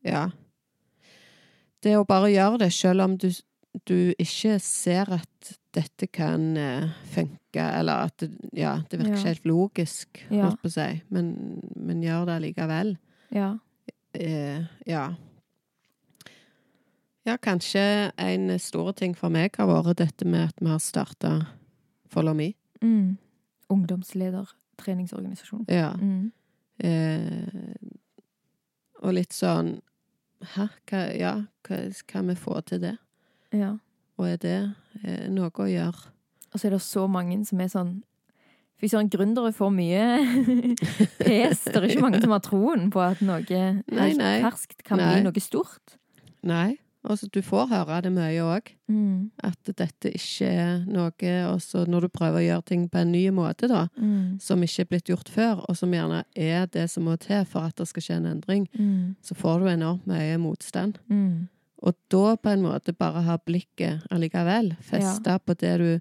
[0.05, 0.25] Ja.
[1.81, 3.31] Det å bare gjøre det, selv om du,
[3.89, 9.25] du ikke ser at dette kan eh, funke, eller at det, ja, det virker Ja.
[9.31, 11.31] helt logisk, holdt på å si, men,
[11.77, 12.97] men gjør det likevel.
[13.31, 13.53] Ja.
[14.15, 15.05] Eh, ja.
[17.29, 21.35] Ja, kanskje en stor ting for meg har vært dette med at vi har starta
[22.11, 22.53] Follow Me.
[22.83, 23.19] Mm.
[23.71, 24.49] Ungdomsleder,
[24.81, 25.67] treningsorganisasjon.
[25.69, 25.93] Ja.
[26.01, 26.33] Mm.
[26.81, 27.77] Eh,
[29.05, 29.79] og litt sånn
[30.55, 30.65] Hæ?
[30.89, 31.35] Hva, ja,
[31.69, 31.79] hva
[32.09, 32.95] kan vi få til det?
[33.53, 33.75] Ja.
[34.21, 34.57] Og er det
[35.03, 36.11] eh, noe å gjøre?
[36.53, 37.93] Og så er det så mange som er sånn
[38.81, 40.05] Fy søren, gründere får mye
[41.21, 41.67] pes.
[41.69, 43.43] Det er ikke mange som har troen på at noe
[43.93, 44.39] Nei, nei.
[44.41, 45.11] ferskt kan Nei.
[45.19, 45.99] bli noe stort.
[46.49, 46.79] Nei.
[47.05, 48.71] Altså, du får høre det mye òg.
[48.93, 49.31] Mm.
[49.45, 53.13] At dette ikke er noe Og så når du prøver å gjøre ting på en
[53.13, 54.41] ny måte, da, Mm.
[54.41, 57.69] som ikke er blitt gjort før, og som gjerne er det som må til for
[57.69, 59.17] at det skal skje en endring, Mm.
[59.21, 60.97] så får du enormt mye motstand.
[61.09, 61.49] Mm.
[61.83, 66.01] Og da på en måte bare ha blikket allikevel festa på det du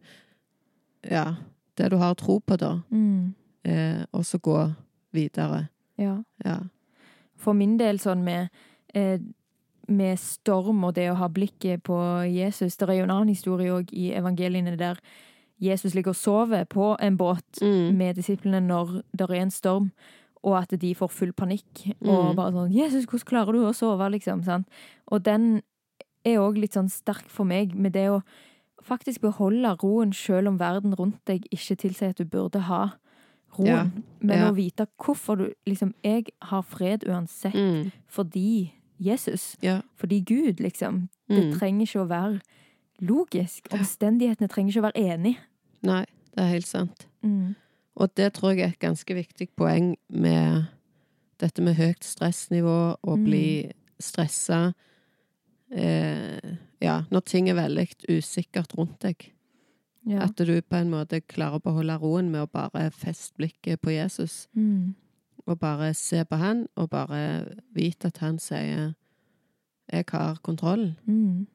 [1.09, 1.35] Ja,
[1.77, 3.33] det du har tro på, da, Mm.
[3.63, 4.75] eh, og så gå
[5.13, 5.69] videre.
[5.97, 6.23] Ja.
[6.43, 6.57] Ja.
[7.37, 8.49] For min del sånn med,
[8.93, 9.19] eh,
[9.87, 11.95] med storm og det å ha blikket på
[12.29, 14.99] Jesus Det er jo en annen historie òg i evangeliene der
[15.61, 17.95] Jesus ligger og sover på en båt Mm.
[17.97, 19.91] med disiplene når det er en storm,
[20.43, 21.95] og at de får full panikk.
[22.01, 22.35] Og Mm.
[22.35, 24.43] bare sånn 'Jesus, hvordan klarer du å sove?' liksom.
[24.43, 24.67] Sant?
[25.11, 25.61] Og den
[26.25, 28.21] er òg litt sånn sterk for meg, med det å
[28.83, 32.93] faktisk beholde roen selv om verden rundt deg ikke tilsier at du burde ha
[33.57, 33.67] roen.
[33.67, 33.83] Ja.
[34.21, 34.51] Men Ja.
[34.51, 37.91] å vite hvorfor du liksom Jeg har fred uansett Mm.
[38.07, 39.55] fordi Jesus.
[39.61, 39.81] Ja.
[39.97, 41.09] Fordi Gud, liksom.
[41.27, 41.59] Det Mm.
[41.59, 42.41] trenger ikke å være
[43.01, 43.67] logisk.
[43.71, 45.37] Omstendighetene trenger ikke å være enig.
[45.83, 46.05] Nei,
[46.35, 47.05] det er helt sant.
[47.23, 47.55] Mm.
[47.95, 50.67] Og det tror jeg er et ganske viktig poeng med
[51.39, 53.23] dette med høyt stressnivå, å Mm.
[53.23, 54.73] bli stressa
[55.71, 59.31] eh, Ja, når ting er veldig usikkert rundt deg.
[60.07, 60.21] Ja.
[60.23, 63.91] At du på en måte klarer å beholde roen med å bare feste blikket på
[63.91, 64.47] Jesus.
[64.55, 64.95] Mm.
[65.45, 68.93] Og bare se på han, og bare vite at han sier
[69.91, 70.95] 'Jeg har kontrollen'.
[71.07, 71.47] Mm.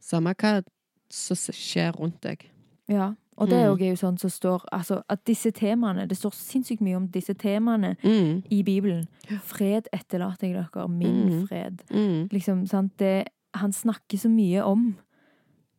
[0.00, 0.62] Samme hva
[1.10, 2.50] som skjer rundt deg.
[2.88, 3.14] Ja.
[3.38, 3.78] Og det er Mm.
[3.78, 7.96] jo sånn som står Altså, at disse temaene Det står sinnssykt mye om disse temaene
[8.02, 8.42] Mm.
[8.50, 9.06] i Bibelen.
[9.42, 11.46] Fred etterlater jeg dere, min Mm.
[11.48, 11.82] fred.
[11.90, 12.28] Mm.
[12.30, 12.96] Liksom, sant.
[12.96, 14.96] Det, han snakker så mye om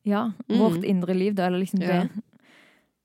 [0.08, 0.60] Ja, Mm.
[0.60, 1.88] vårt indre liv, da, eller liksom Ja.
[2.04, 2.10] det.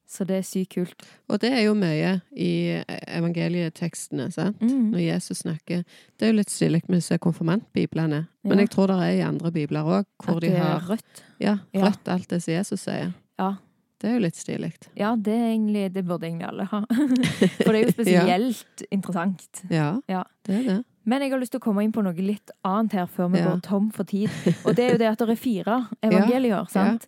[0.07, 1.03] Så det er sykt kult.
[1.29, 4.61] Og det er jo mye i evangelietekstene, sant?
[4.61, 4.91] Mm.
[4.93, 5.85] Når Jesus snakker.
[6.19, 8.27] Det er jo litt stilig med disse konfirmantbiblene.
[8.45, 11.23] Men jeg tror det er i andre bibler òg, hvor At de har er rødt.
[11.41, 11.81] ja, Ja.
[11.89, 13.15] rødt alt det som Jesus sier.
[13.39, 13.55] Ja.
[14.01, 14.73] Det er jo litt stilig.
[14.97, 16.81] Ja, det, er egentlig, det burde egentlig alle ha.
[17.65, 19.63] For det er jo spesielt interessant.
[19.71, 20.25] Ja, Ja.
[20.45, 20.85] det er det.
[21.05, 23.39] Men jeg har lyst til å komme inn på noe litt annet her før vi
[23.39, 23.51] Ja.
[23.51, 24.31] går tom for tid.
[24.65, 27.07] Og det er jo det at det er fire evangelier, sant?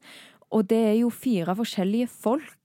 [0.50, 2.56] Og det er jo fire forskjellige folk,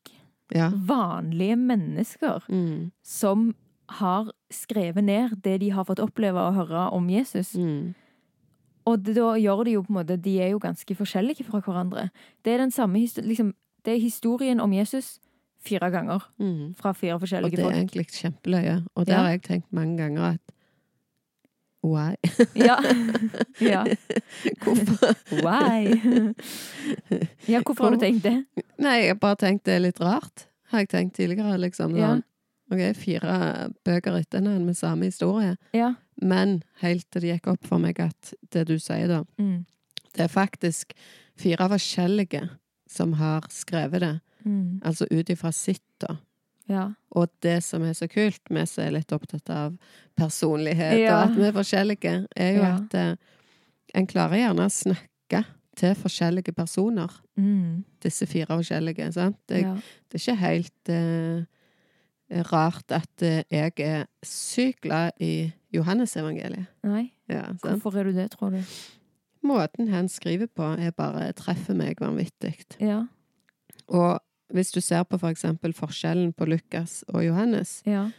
[0.53, 0.69] Ja.
[0.71, 2.91] vanlige mennesker, Mm.
[3.03, 3.55] som
[3.89, 7.53] har skrevet ned det de har fått oppleve og høre om Jesus.
[7.55, 7.93] Mm.
[8.87, 11.59] Og det, da gjør de jo på en måte De er jo ganske forskjellige fra
[11.61, 12.09] hverandre.
[12.43, 15.19] Det er den samme liksom, Det er historien om Jesus
[15.61, 16.75] fire ganger Mm.
[16.75, 17.53] fra fire forskjellige folk.
[17.53, 17.75] Og det er folk.
[17.75, 18.85] egentlig kjempeløye.
[18.95, 19.21] Og det Ja.
[19.21, 20.39] har jeg tenkt mange ganger at
[21.83, 22.15] Why?
[22.59, 22.75] Ja.
[23.71, 23.85] ja.
[24.63, 25.13] Hvorfor?
[25.31, 26.33] Why?
[27.47, 28.33] Ja, hvorfor har du tenkt det?
[28.83, 30.47] Nei, jeg har bare tenkt det er litt rart.
[30.73, 31.95] Har jeg tenkt tidligere, liksom.
[31.97, 32.11] Ja.
[32.13, 32.25] Sånn.
[32.69, 33.37] Ok, fire
[33.87, 35.55] bøker etter hverandre med samme historie.
[35.73, 35.93] Ja.
[36.21, 39.63] Men helt til det gikk opp for meg at det du sier da, Mm.
[40.13, 40.93] det er faktisk
[41.39, 42.43] fire forskjellige
[42.89, 44.13] som har skrevet det.
[44.45, 44.81] Mm.
[44.85, 46.17] Altså ut ifra sitt, da.
[46.69, 46.85] Ja.
[47.17, 49.77] Og det som er så kult, vi som er litt opptatt av
[50.19, 51.15] personlighet, Ja.
[51.23, 52.75] og at vi er forskjellige, er jo Ja.
[52.77, 53.15] at eh,
[53.95, 57.09] en klarer gjerne å snakke til forskjellige personer.
[57.37, 57.83] Mm.
[58.03, 59.11] Disse fire forskjellige.
[59.13, 59.37] sant?
[59.47, 61.45] Det, det er ikke helt eh,
[62.51, 66.67] rart at eh, jeg er sykt glad i Johannesevangeliet.
[66.83, 68.63] Nei, Ja, hvorfor er du det, tror du?
[69.45, 72.55] Måten han skriver på, er bare treffer meg vanvittig.
[72.81, 73.03] Ja.
[73.87, 74.19] Og
[74.53, 78.09] hvis du ser på for eksempel forskjellen på Lukas og Johannes, Ja.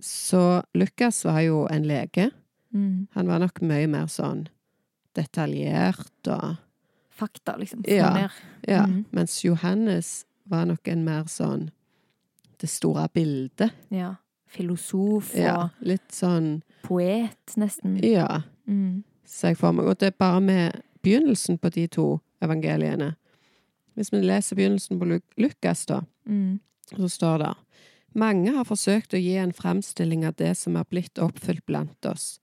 [0.00, 2.30] så Lukas var jo en lege.
[2.74, 3.06] Mm.
[3.12, 4.48] Han var nok mye mer sånn
[5.14, 6.56] detaljert og
[7.20, 7.82] Fakta, liksom.
[7.88, 8.30] Ja.
[8.68, 8.86] Ja.
[8.86, 9.04] Mm.
[9.12, 11.66] Mens Johannes var nok en mer sånn
[12.62, 13.74] det store bildet.
[13.92, 14.14] Ja.
[14.48, 15.68] Filosof og Ja.
[15.80, 17.98] Litt sånn poet, nesten.
[18.02, 19.02] Ja, Mm.
[19.26, 19.86] Så jeg får meg.
[19.86, 23.16] Og det er bare med begynnelsen på de to evangeliene.
[23.94, 26.60] Hvis vi leser begynnelsen på Luk Lukas, da, Mm.
[26.96, 27.54] så står det
[28.14, 32.40] Mange har forsøkt å gi en fremstilling av det som er blitt oppfylt blant oss,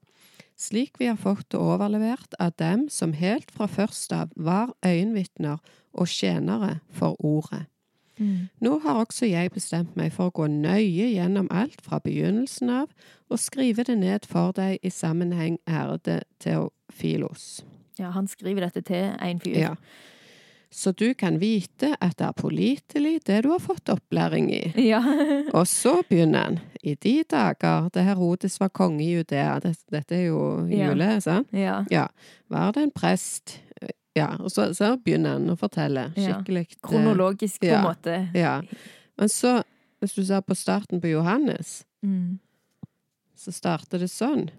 [0.56, 5.60] slik vi har fått det overlevert av dem som helt fra først av var øyenvitner
[5.94, 7.66] og tjenere for ordet.
[8.18, 8.48] Mm.
[8.62, 12.88] Nå har også jeg bestemt meg for å gå nøye gjennom alt fra begynnelsen av
[13.30, 17.62] og skrive det ned for deg i sammenheng, ærede Theofilos.
[18.00, 19.58] Ja, han skriver dette til en fyr.
[19.60, 19.76] Ja.
[20.72, 24.74] Så du kan vite at det er pålitelig, det du har fått opplæring i.
[24.90, 25.00] Ja.
[25.58, 26.60] Og så begynner han.
[26.84, 30.90] I de dager det Herodes var konge i Judea Dette er jo Ja.
[30.92, 31.48] jule, sant?
[31.54, 32.08] ja.
[32.50, 33.60] Var det en prest
[34.18, 36.08] Ja, og så, så begynner han å fortelle.
[36.16, 36.78] Skikkelig Ja.
[36.88, 37.82] Kronologisk, på en ja.
[37.84, 38.30] måte.
[38.34, 38.62] Ja.
[39.18, 39.62] Men så,
[40.02, 42.40] hvis du ser på starten på Johannes, Mm.
[43.36, 44.50] så starter det sånn.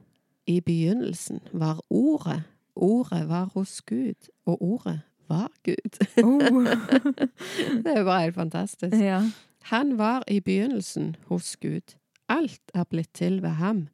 [0.47, 2.43] I begynnelsen var Ordet.
[2.77, 5.99] Ordet var hos Gud, og Ordet var Gud.
[6.25, 6.65] Oh.
[7.83, 8.97] Det er jo bare helt fantastisk.
[8.97, 9.23] ja.
[9.69, 11.97] Han var i begynnelsen hos Gud.
[12.29, 13.89] Alt er blitt til ved ham.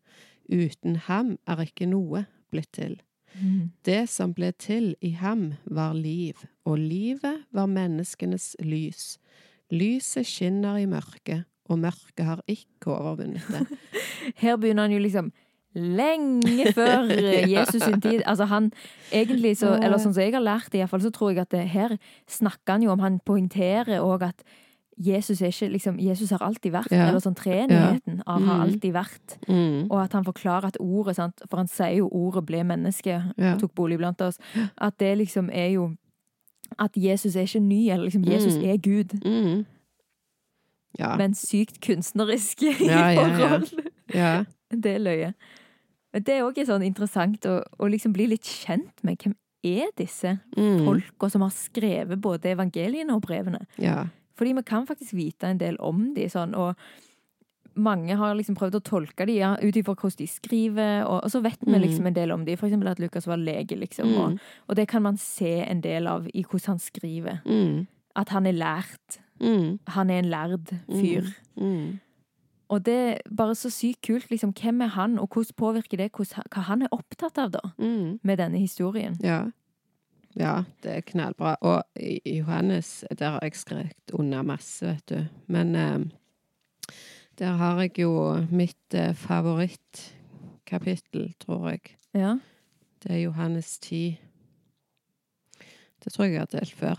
[0.53, 3.01] Uten ham er ikke noe blitt til.
[3.41, 3.73] Mm.
[3.85, 9.19] Det som ble til i ham, var liv, og livet var menneskenes lys.
[9.73, 13.65] Lyset skinner i mørket, og mørket har ikke overvunnet det.
[14.43, 15.33] Her begynner han jo liksom
[15.75, 17.09] lenge før
[17.57, 18.23] Jesus sin tid.
[18.27, 18.73] Altså han
[19.13, 21.97] egentlig så, eller sånn som jeg har lært det, så tror jeg at det, her
[22.31, 24.43] snakker han jo om Han poengterer òg at
[24.97, 27.09] Jesus er ikke liksom Jesus har alltid vært, Ja.
[27.09, 28.63] eller sånn treenigheten av har Mm.
[28.63, 29.39] alltid vært.
[29.49, 29.91] Mm.
[29.91, 31.41] Og at han forklarer at ordet, sant?
[31.51, 33.57] for han sier jo ordet ble menneske, Ja.
[33.59, 34.39] tok bolig blant oss,
[34.79, 35.97] at det liksom er jo
[36.79, 38.65] At Jesus er ikke ny, eller liksom Jesus Mm.
[38.65, 39.11] er Gud.
[39.25, 39.67] Mm.
[40.99, 41.17] Ja.
[41.17, 43.27] Men sykt kunstnerisk i Ja, ja, ja.
[43.37, 43.91] forhold.
[44.15, 44.45] ja.
[44.71, 45.35] Det er løye.
[46.15, 49.89] Men det er òg sånn interessant å, å liksom bli litt kjent med hvem er
[49.99, 50.85] disse Mm.
[50.87, 53.67] folka som har skrevet både evangeliene og brevene.
[53.79, 54.05] ja.
[54.37, 56.75] Fordi vi kan faktisk vite en del om de sånn, og
[57.77, 61.31] mange har liksom prøvd å tolke de ja, ut ifra hvordan de skriver, og, og
[61.31, 61.83] så vet vi Mm.
[61.83, 62.57] liksom en del om de.
[62.57, 64.39] For eksempel at Lukas var lege, liksom, og, Mm.
[64.69, 67.41] og det kan man se en del av i hvordan han skriver.
[67.47, 67.87] Mm.
[68.17, 69.19] At han er lært.
[69.41, 69.79] Mm.
[69.89, 71.33] Han er en lærd fyr.
[72.69, 74.31] Og det er bare så sykt kult.
[74.31, 77.61] liksom, Hvem er han, og hvordan påvirker det hvordan, hva han er opptatt av da,
[77.79, 78.19] Mm.
[78.23, 79.17] med denne historien?
[79.23, 79.45] Ja.
[80.37, 81.57] Ja, det er knallbra.
[81.61, 81.83] Og
[82.27, 85.25] Johannes, der har jeg skrevet unna masse, vet du.
[85.47, 85.99] Men eh,
[87.39, 91.81] der har jeg jo mitt eh, favorittkapittel, tror jeg.
[92.15, 92.39] Ja.
[93.03, 94.19] Det er Johannes 10.
[96.05, 96.95] Det tror jeg jeg har delt før.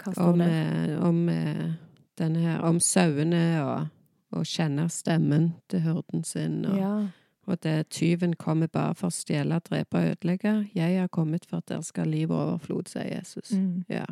[0.00, 0.50] Hva står Om, det?
[0.50, 1.72] eh, om eh,
[2.20, 3.88] denne her Om sauene og,
[4.36, 6.64] og kjenner stemmen til hurden sin.
[6.64, 7.08] Og, Ja.
[7.46, 10.68] og det tyven kommer bare for å stjele, drepe og ødelegge.
[10.74, 13.52] Jeg har kommet for at dere skal ha liv og overflod, sier Jesus.
[13.52, 13.84] Mm.
[13.88, 14.04] Ja.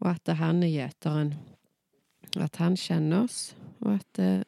[0.00, 1.34] Og at han er gjeteren.
[2.36, 4.42] At han kjenner oss, og at eh,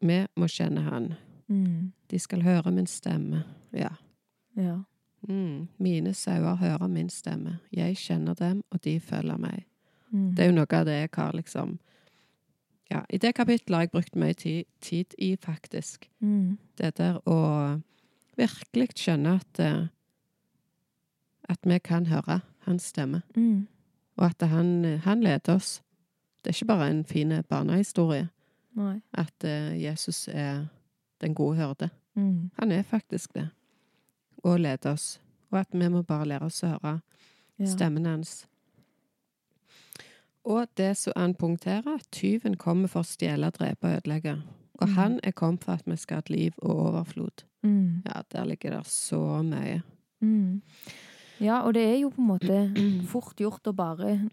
[0.00, 1.14] vi må kjenne han.
[1.48, 1.92] Mm.
[2.10, 3.44] De skal høre min stemme.
[3.76, 3.90] Ja.
[4.56, 4.78] ja.
[5.28, 5.68] Mm.
[5.78, 7.58] Mine sauer hører min stemme.
[7.72, 9.66] Jeg kjenner dem, og de følger meg.
[10.12, 10.34] Mm.
[10.34, 11.78] Det er jo noe av det jeg har liksom
[12.90, 16.08] Ja, i det kapittelet har jeg brukt mye tid, tid i, faktisk.
[16.20, 16.58] Mm.
[16.76, 17.80] Det der å
[18.36, 19.86] virkelig skjønne at eh,
[21.48, 23.66] At vi kan høre hans stemme, Mm.
[24.16, 25.82] og at han, han leder oss.
[26.44, 28.28] Det er ikke bare en fin barnehistorie
[28.76, 29.00] Nei.
[29.14, 30.66] at eh, Jesus er
[31.20, 31.90] den gode hørde.
[32.14, 32.50] Mm.
[32.58, 33.48] Han er faktisk det.
[34.44, 35.20] Og leder oss.
[35.50, 37.00] Og at vi må bare lære oss å høre
[37.58, 37.66] Ja.
[37.66, 38.46] stemmen hans.
[40.44, 44.42] Og det som han punkterer, tyven kommer for å stjele, drepe og ødelegge.
[44.80, 44.94] Og Mm.
[44.94, 47.44] han er kommet for at vi skal ha et liv og overflod.
[47.62, 48.02] Mm.
[48.06, 49.82] Ja, der ligger det så mye.
[50.22, 50.62] Mm.
[51.40, 54.30] Ja, og det er jo på en måte fort gjort å bare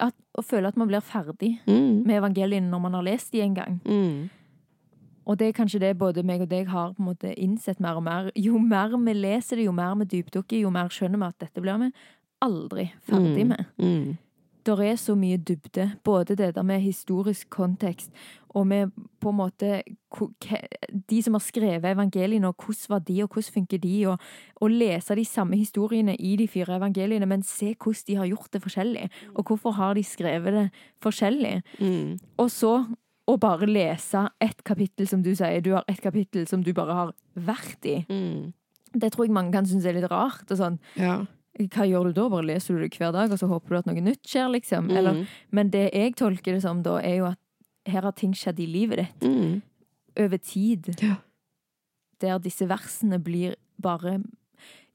[0.00, 2.06] At, å føle at man blir ferdig Mm.
[2.06, 3.80] med evangeliet når man har lest de en gang.
[3.84, 4.30] Mm.
[5.26, 7.96] Og det er kanskje det både meg og deg har på en måte innsett mer
[7.96, 8.30] og mer.
[8.34, 11.60] Jo mer vi leser det, jo mer vi dypdukker, jo mer skjønner vi at dette
[11.60, 11.92] blir vi
[12.40, 13.48] aldri ferdig Mm.
[13.48, 14.16] med.
[14.64, 18.10] Der er så mye dybde, både det der med historisk kontekst,
[18.54, 19.82] og med på en måte
[21.10, 24.18] de som har skrevet evangeliene, og hvordan var de, og hvordan funker de, og,
[24.56, 28.52] og lese de samme historiene i de fire evangeliene, men se hvordan de har gjort
[28.52, 30.68] det forskjellig, og hvorfor har de skrevet det
[31.02, 31.62] forskjellig.
[31.80, 32.18] Mm.
[32.38, 32.76] Og så
[33.26, 36.98] å bare lese ett kapittel, som du sier, du har ett kapittel som du bare
[36.98, 38.02] har vært i.
[38.08, 38.52] Mm.
[38.94, 40.44] Det tror jeg mange kan synes er litt rart.
[40.50, 41.24] og sånn, Ja.
[41.58, 42.28] Hva gjør du da?
[42.28, 44.90] Bare leser du det hver dag, og så håper du at noe nytt skjer, liksom?
[44.90, 45.26] Eller, Mm.
[45.52, 47.38] men det jeg tolker det som da, er jo at
[47.86, 49.62] her har ting skjedd i livet ditt Mm.
[50.18, 50.94] over tid.
[51.02, 51.16] Ja.
[52.20, 54.22] Der disse versene blir bare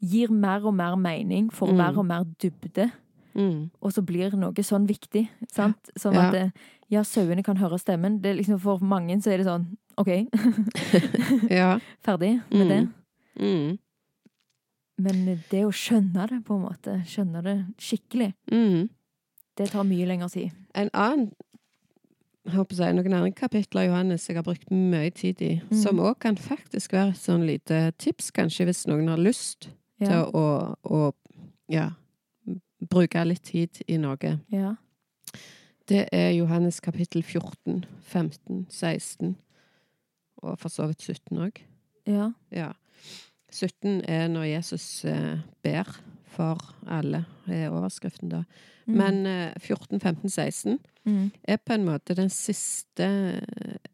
[0.01, 1.75] Gir mer og mer mening, får Mm.
[1.77, 2.89] mer og mer dybde.
[3.35, 3.69] Mm.
[3.81, 5.27] Og så blir noe sånn viktig.
[5.51, 5.89] sant?
[5.97, 6.21] Sånn Ja.
[6.27, 6.53] at det,
[6.89, 8.21] ja, sauene kan høre stemmen.
[8.21, 10.07] Det er liksom For mange så er det sånn OK,
[11.51, 11.79] Ja.
[12.03, 13.79] ferdig med det.
[14.99, 18.89] Men det å skjønne det, på en måte, skjønne det skikkelig, Mm.
[19.57, 20.51] det tar mye lengre tid.
[20.75, 21.31] En annen
[22.49, 25.77] håper jeg, Noen andre kapitler Johannes jeg har brukt mye tid i, Mm.
[25.83, 30.07] som òg kan faktisk være et sånn lite tips, kanskje, hvis noen har lyst Ja.
[30.25, 31.13] til å, å
[31.69, 31.91] ja,
[32.89, 34.39] bruke litt tid i noe.
[34.51, 34.75] ja.
[35.87, 39.35] Det er Johannes kapittel 14, 15, 16
[40.43, 41.57] og for så vidt 17 òg.
[42.05, 42.31] ja.
[42.51, 42.73] Ja.
[43.51, 45.89] 17 er når Jesus eh, ber
[46.29, 48.43] for alle, er overskriften da.
[48.85, 48.97] Mm.
[48.97, 51.31] Men eh, 14, 15, 16 mm.
[51.43, 53.09] er på en måte den siste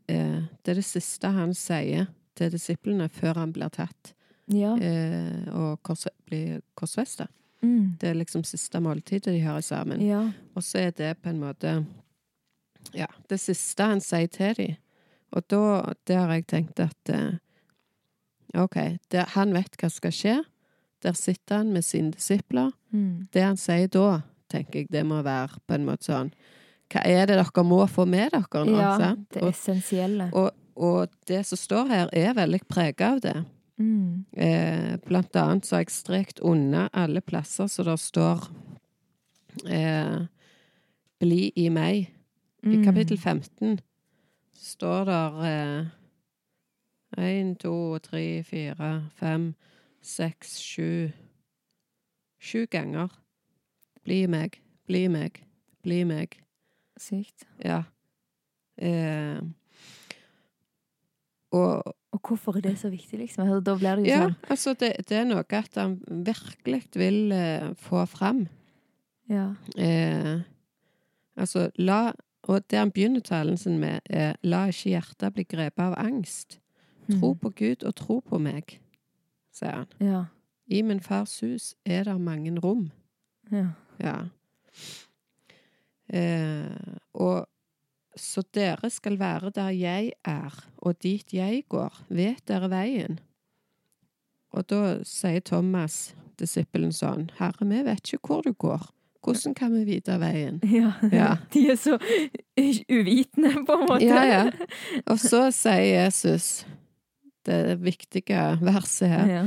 [0.08, 4.14] eh, Det er det siste han sier til disiplene før han blir tatt
[4.52, 4.76] Ja.
[4.78, 7.28] eh, og kors, blir korsfesta.
[7.66, 7.98] Mm.
[8.00, 10.02] Det er liksom siste måltidet de har sammen.
[10.06, 10.22] Ja.
[10.56, 11.86] Og så er det på en måte
[12.94, 14.76] Ja, det siste han sier til dem.
[15.36, 17.40] Og da det har jeg tenkt at eh,
[18.56, 18.76] OK,
[19.12, 20.36] det, han vet hva skal skje.
[21.04, 22.72] Der sitter han med sine disipler.
[22.92, 23.28] Mm.
[23.34, 26.30] Det han sier da, tenker jeg det må være på en måte sånn
[26.94, 28.78] Hva er det dere må få med dere nå?
[28.80, 28.92] ja.
[29.02, 29.26] sant?
[29.34, 30.30] Det Og, essensielle.
[30.34, 33.36] og, og det som står her, er veldig prega av det.
[33.78, 34.26] Mm.
[34.38, 38.46] Eh, blant annet så har jeg strekt unna alle plasser så det står
[39.68, 40.20] eh,
[41.20, 42.08] 'Bli i meg'.
[42.66, 42.84] I Mm.
[42.86, 43.80] kapittel 15
[44.58, 45.92] står der det
[47.18, 49.54] én, to, tre, fire, fem,
[50.02, 51.12] seks, sju
[52.46, 53.10] Sju ganger.
[54.06, 55.40] Bli meg, bli meg,
[55.82, 56.36] bli meg.
[57.02, 57.48] Sykt.
[57.64, 57.84] Ja.
[58.78, 59.40] Eh,
[61.56, 63.44] og Og hvorfor er det så viktig, liksom?
[63.44, 66.84] Altså, Da blir det jo Ja, sånn altså det, det er noe at han virkelig
[66.96, 68.48] vil eh, få fram.
[69.30, 69.56] Ja.
[69.78, 70.42] Eh,
[71.36, 72.14] altså, la
[72.48, 76.60] Og det han begynner talen sin med, er La ikke hjertet bli grepet av angst.
[77.12, 77.40] Tro Mm.
[77.40, 78.80] på Gud og tro på meg,
[79.54, 79.88] sier han.
[80.00, 80.24] Ja.
[80.68, 82.92] I min fars hus er det mange rom.
[83.52, 83.68] Ja.
[84.00, 84.16] Ja.
[86.10, 87.46] Eh, og
[88.18, 91.94] så dere skal være der jeg er, og dit jeg går.
[92.10, 93.20] Vet dere veien?
[94.56, 98.86] Og da sier Thomas, disippelen, sånn, Herre, vi vet ikke hvor du går.
[99.26, 100.60] Hvordan kan vi vite veien?
[100.80, 100.94] ja.
[101.12, 101.32] Ja.
[101.54, 101.98] De er så
[102.98, 104.06] uvitende, på en måte.
[104.06, 104.44] Ja, ja.
[105.10, 106.66] Og så sier Jesus,
[107.46, 109.46] det viktige verset her, Ja.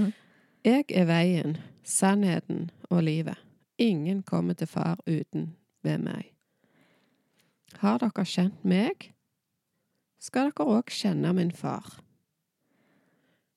[0.65, 3.37] Jeg er veien, sannheten og livet.
[3.79, 6.33] Ingen kommer til far uten ved meg.
[7.79, 9.13] Har dere kjent meg,
[10.19, 12.01] skal dere òg kjenne min far.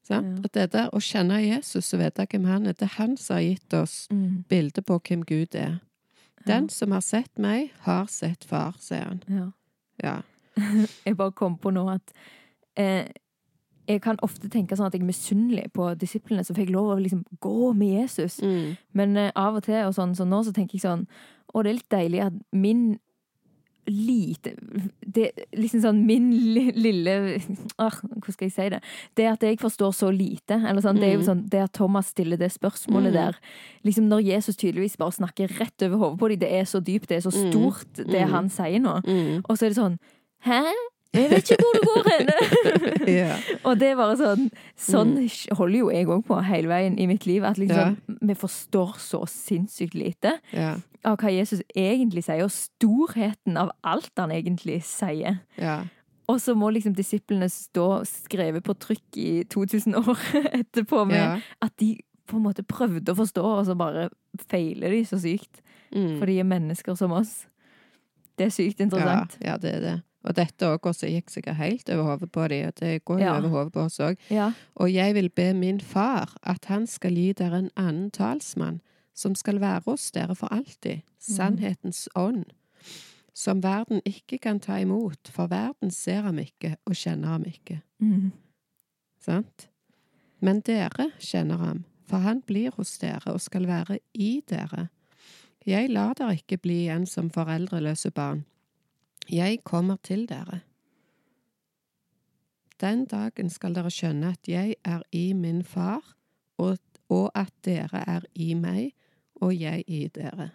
[0.08, 0.38] Sant?
[0.40, 0.44] Ja.
[0.46, 3.36] At det der å kjenne Jesus og vite hvem han er, det er han som
[3.38, 4.44] har gitt oss Mm.
[4.50, 5.80] bildet på hvem Gud er.
[6.48, 9.24] Den som har sett meg, har sett far, sier han.
[9.30, 9.52] ja.
[10.04, 10.22] Ja.
[11.06, 12.12] Jeg bare kom på nå at
[12.76, 13.06] eh,
[13.92, 17.00] jeg kan ofte tenke sånn at jeg er misunnelig på disiplene som fikk lov å
[17.02, 18.40] liksom gå med Jesus.
[18.42, 18.78] Mm.
[18.94, 21.08] Men eh, av og til, og sånn som nå, så tenker jeg sånn
[21.54, 23.00] Å, det er litt deilig at min
[23.92, 24.54] lite
[25.02, 26.28] det, Liksom sånn min
[26.78, 27.16] lille
[27.82, 28.80] ah, Hvordan skal jeg si det?
[29.18, 30.54] Det at jeg forstår så lite.
[30.70, 31.24] Eller sånn, Det Mm.
[31.26, 33.14] sånn Det at Thomas stiller det spørsmålet Mm.
[33.14, 33.36] der.
[33.84, 36.40] Liksom Når Jesus tydeligvis bare snakker rett over hodet på dem.
[36.40, 37.52] Det er så dypt, det er så Mm.
[37.52, 38.30] stort, det Mm.
[38.30, 39.02] han sier nå.
[39.04, 39.42] Mm.
[39.50, 39.98] Og så er det sånn
[40.46, 40.72] Hæ?
[41.14, 42.30] Jeg vet ikke hvor det går hen!
[43.12, 43.36] Ja.
[43.68, 44.46] Og det er bare sånn
[44.80, 45.16] Sånn
[45.58, 47.44] holder jo jeg òg på hele veien i mitt liv.
[47.44, 50.76] At liksom, vi forstår så sinnssykt lite Ja.
[51.04, 55.42] av hva Jesus egentlig sier, og storheten av alt han egentlig sier.
[55.58, 55.82] Ja.
[56.30, 60.22] Og så må liksom disiplene stå skrevet på trykk i 2000 år
[60.62, 61.34] etterpå med ja.
[61.60, 61.98] at de
[62.30, 64.08] på en måte prøvde å forstå, og så bare
[64.48, 65.60] feiler de så sykt.
[65.92, 66.20] Mm.
[66.22, 67.42] For de er mennesker som oss.
[68.40, 69.36] Det er sykt Ja, interessant.
[69.44, 69.98] ja, det er det.
[70.24, 73.26] Og dette òg også gikk sikkert helt over hodet på dem, og det går jo
[73.26, 73.38] Ja.
[73.40, 74.18] over hodet på oss òg.
[74.30, 74.52] Ja.
[74.76, 78.82] Og jeg vil be min far at han skal gi dere en annen talsmann,
[79.14, 82.46] som skal være hos dere for alltid, sannhetens ånd,
[83.34, 87.82] som verden ikke kan ta imot, for verden ser ham ikke og kjenner ham ikke.
[88.00, 88.32] Mm.
[89.20, 89.68] Sant?
[90.42, 94.90] Men dere kjenner ham, for han blir hos dere og skal være i dere.
[95.66, 98.46] Jeg lar dere ikke bli igjen som foreldreløse barn.
[99.32, 100.62] Jeg kommer til dere.
[102.82, 106.02] Den dagen skal dere skjønne at jeg er i min far,
[106.58, 106.80] og,
[107.14, 108.92] og at dere er i meg,
[109.42, 110.50] og jeg i dere.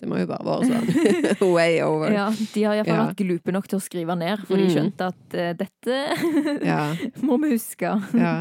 [0.00, 2.10] Det må jo bare være sånn way over.
[2.12, 3.04] ja, de har iallfall Ja.
[3.06, 4.72] vært glupe nok til å skrive ned, for de Mm.
[4.74, 6.80] skjønte at uh, dette Ja.
[7.26, 7.92] må vi huske.
[8.18, 8.34] Ja.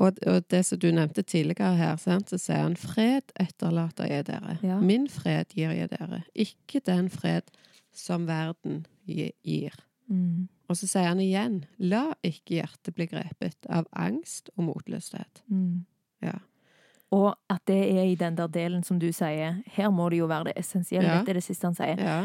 [0.00, 4.26] Og, og det som du nevnte tidligere her, sant, så sier han fred etterlater jeg
[4.30, 4.56] dere.
[4.64, 4.78] Ja.
[4.80, 6.22] Min fred gir jeg dere.
[6.32, 7.50] Ikke den fred
[7.92, 9.76] som verden gir.
[10.08, 10.48] Mm.
[10.70, 15.42] Og så sier han igjen, la ikke hjertet bli grepet av angst og motløshet.
[15.52, 15.82] Mm.
[16.24, 16.38] Ja.
[17.12, 20.30] Og at det er i den der delen som du sier, her må det jo
[20.30, 21.10] være det essensielle.
[21.10, 21.18] Ja.
[21.18, 22.00] Dette er det siste han sier.
[22.00, 22.20] Ja.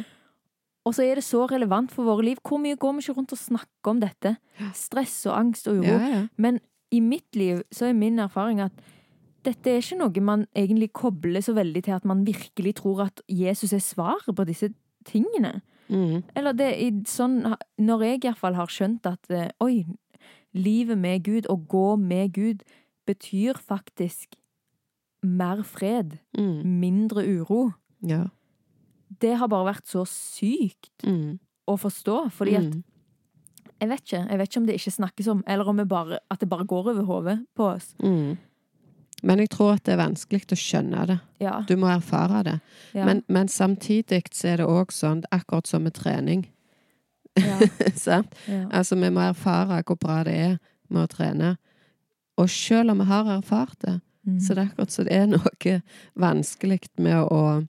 [0.85, 2.39] Og så er det så relevant for våre liv.
[2.45, 4.35] Hvor mye går vi ikke rundt og snakker om dette?
[4.77, 5.97] Stress og angst og uro.
[6.37, 6.61] Men
[6.91, 8.71] i mitt liv så er min erfaring at
[9.45, 13.21] dette er ikke noe man egentlig kobler så veldig til at man virkelig tror at
[13.29, 14.71] Jesus er svaret på disse
[15.05, 15.61] tingene.
[15.89, 16.23] Mm.
[16.35, 17.43] Eller det i sånn
[17.77, 19.85] Når jeg iallfall har skjønt at eh, oi,
[20.53, 22.63] livet med Gud, å gå med Gud,
[23.05, 24.33] betyr faktisk
[25.21, 26.63] mer fred, Mm.
[26.79, 27.73] mindre uro.
[28.01, 28.25] Ja.
[29.21, 31.39] Det har bare vært så sykt Mm.
[31.67, 32.83] å forstå, fordi at Mm.
[33.81, 36.39] Jeg vet ikke, jeg vet ikke om det ikke snakkes om, eller om bare, at
[36.39, 37.93] det bare går over hodet på oss.
[38.03, 38.37] Mm.
[39.23, 41.19] Men jeg tror at det er vanskelig å skjønne det.
[41.41, 42.59] Ja, Du må erfare det.
[42.93, 46.45] ja, Men, men samtidig så er det òg sånn, akkurat som med trening.
[47.35, 47.57] ja.
[48.71, 50.57] Altså, vi må erfare hvor bra det er
[50.89, 51.55] med å trene.
[52.37, 54.39] Og selv om vi har erfart det, Mm.
[54.41, 55.73] så det er akkurat så det er noe
[56.17, 57.67] vanskelig med å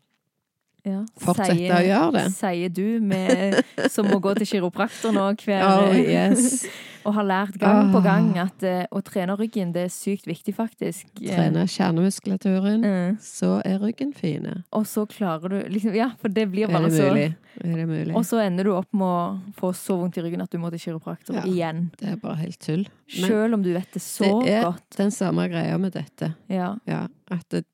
[0.86, 1.02] ja.
[1.18, 2.26] fortsette Sier- å gjøre det.
[2.36, 6.66] Sier du med, som må gå til kiropraktor nå hver Oh, yes.
[7.06, 8.02] Og har lært gang på Ah.
[8.02, 11.06] gang at eh, å trene ryggen, det er sykt viktig, faktisk.
[11.20, 13.18] Trene kjernemuskulaturen, mm.
[13.22, 14.64] så er ryggen fine.
[14.72, 17.06] og så klarer du liksom Ja, for det blir bare så?
[17.14, 18.14] Er det mulig?
[18.16, 20.68] Og så ender du opp med å få så vondt i ryggen at du må
[20.74, 21.42] til kiropraktor Ja.
[21.46, 21.90] igjen.
[21.96, 22.86] Det er bare helt tull.
[23.20, 24.44] Men Selv om du vet det så godt.
[24.44, 24.90] det er- godt.
[24.96, 26.34] den samme greia med dette.
[26.50, 26.74] Ja.
[26.86, 27.64] Ja, at det,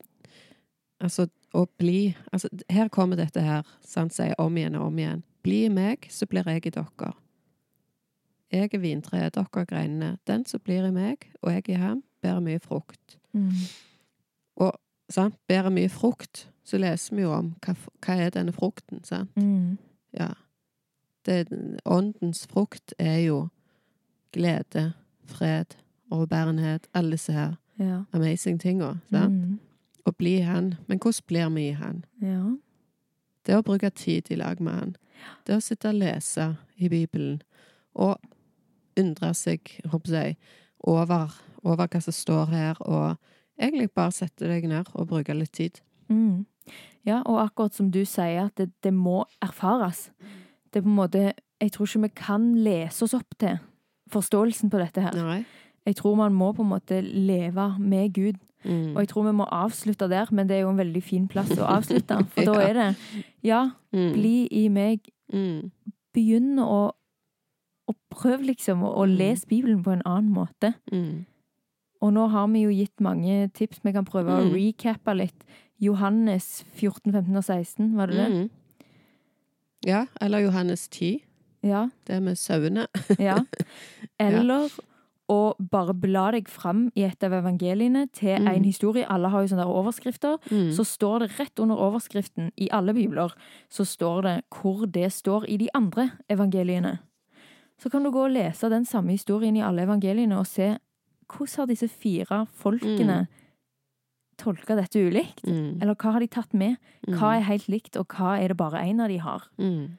[1.03, 5.23] Altså, å bli altså, Her kommer dette her, sant, sier om igjen og om igjen.
[5.43, 7.11] Bli meg, så blir jeg i dere.
[8.53, 10.11] Jeg er vintreet, dere er greinene.
[10.29, 13.17] Den som blir i meg, og jeg i ham, bærer mye frukt.
[13.33, 13.51] Mm.
[15.11, 15.35] Sant?
[15.47, 17.73] Bærer mye frukt, så leser vi jo om hva,
[18.05, 19.33] hva er denne frukten, sant?
[19.35, 19.75] Mm.
[20.15, 20.29] Ja.
[21.27, 21.43] Det,
[21.85, 23.41] åndens frukt er jo
[24.33, 24.93] glede,
[25.29, 25.75] fred,
[26.11, 28.03] overbærenhet, alle disse her Ja.
[28.13, 28.93] amazing tinga.
[29.11, 29.33] Sant?
[29.33, 29.59] Mm.
[30.05, 30.75] Å bli han.
[30.87, 32.05] Men hvordan blir vi i han?
[32.21, 32.43] ja.
[33.43, 34.91] Det å bruke tid i lag med han.
[35.43, 37.41] Det å sitte og lese i Bibelen
[37.93, 38.21] og
[38.99, 40.37] undre seg, håper jeg,
[40.79, 41.33] over,
[41.63, 43.17] over hva som står her, og
[43.59, 45.81] egentlig bare sette deg ned og bruke litt tid.
[46.07, 46.45] Mm.
[47.03, 50.07] Ja, og akkurat som du sier, at det, det må erfares.
[50.71, 53.59] Det er på en måte Jeg tror ikke vi kan lese oss opp til
[54.11, 55.15] forståelsen på dette her.
[55.15, 55.43] Nei.
[55.87, 58.39] Jeg tror man må på en måte leve med Gud.
[58.65, 58.95] Mm.
[58.95, 61.49] Og jeg tror vi må avslutte der, men det er jo en veldig fin plass
[61.57, 62.17] å avslutte.
[62.33, 62.95] For da er det
[63.43, 64.13] Ja, Mm.
[64.13, 65.09] bli i meg.
[65.33, 65.71] Mm.
[66.15, 66.91] Begynn å,
[67.87, 69.17] og prøve, liksom, å, å Mm.
[69.17, 70.73] lese Bibelen på en annen måte.
[70.91, 71.25] Mm.
[72.01, 73.79] Og nå har vi jo gitt mange tips.
[73.83, 74.53] Vi kan prøve å Mm.
[74.53, 75.43] recappe litt.
[75.79, 78.29] Johannes 14, 15 og 16, var det det?
[78.31, 78.49] Mm.
[79.85, 81.21] Ja, eller Johannes 10,
[81.63, 81.89] Ja.
[82.07, 82.87] det med sauene.
[83.19, 83.39] ja.
[84.19, 84.69] Eller
[85.29, 88.47] å bare bla deg fram i et av evangeliene til Mm.
[88.55, 89.05] en historie.
[89.09, 90.37] Alle har jo sånne overskrifter.
[90.51, 90.71] Mm.
[90.73, 93.33] Så står det rett under overskriften i alle bibler,
[93.69, 96.99] så står det hvor det står i de andre evangeliene.
[97.79, 100.77] Så kan du gå og lese den samme historien i alle evangeliene og se
[101.27, 103.27] hvordan har disse fire folkene
[104.37, 105.43] tolka dette ulikt?
[105.47, 105.81] Mm.
[105.81, 106.77] Eller hva har de tatt med?
[107.07, 107.17] Mm.
[107.17, 109.47] Hva er helt likt, og hva er det bare én av de har?
[109.57, 109.97] Mm.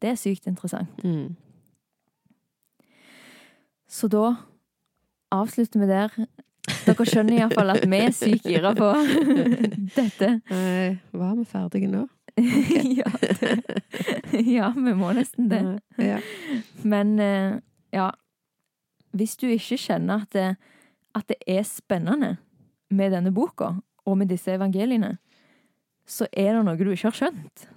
[0.00, 0.88] Det er sykt interessant.
[1.04, 1.36] Mm.
[3.88, 4.36] Så da
[5.34, 6.16] avslutter vi der.
[6.84, 8.90] Dere skjønner iallfall at vi er sykt gira på
[9.98, 10.30] dette.
[10.48, 12.06] Hva var vi ferdige nå?
[12.98, 15.60] ja, det, ja, vi må nesten det.
[16.02, 16.18] Ja.
[16.82, 17.60] Men eh,
[17.94, 18.08] ja
[19.14, 20.48] Hvis du ikke kjenner at det,
[21.14, 22.36] at det er spennende
[22.90, 25.14] med denne boka og med disse evangeliene,
[26.06, 27.68] så er det noe du ikke har skjønt.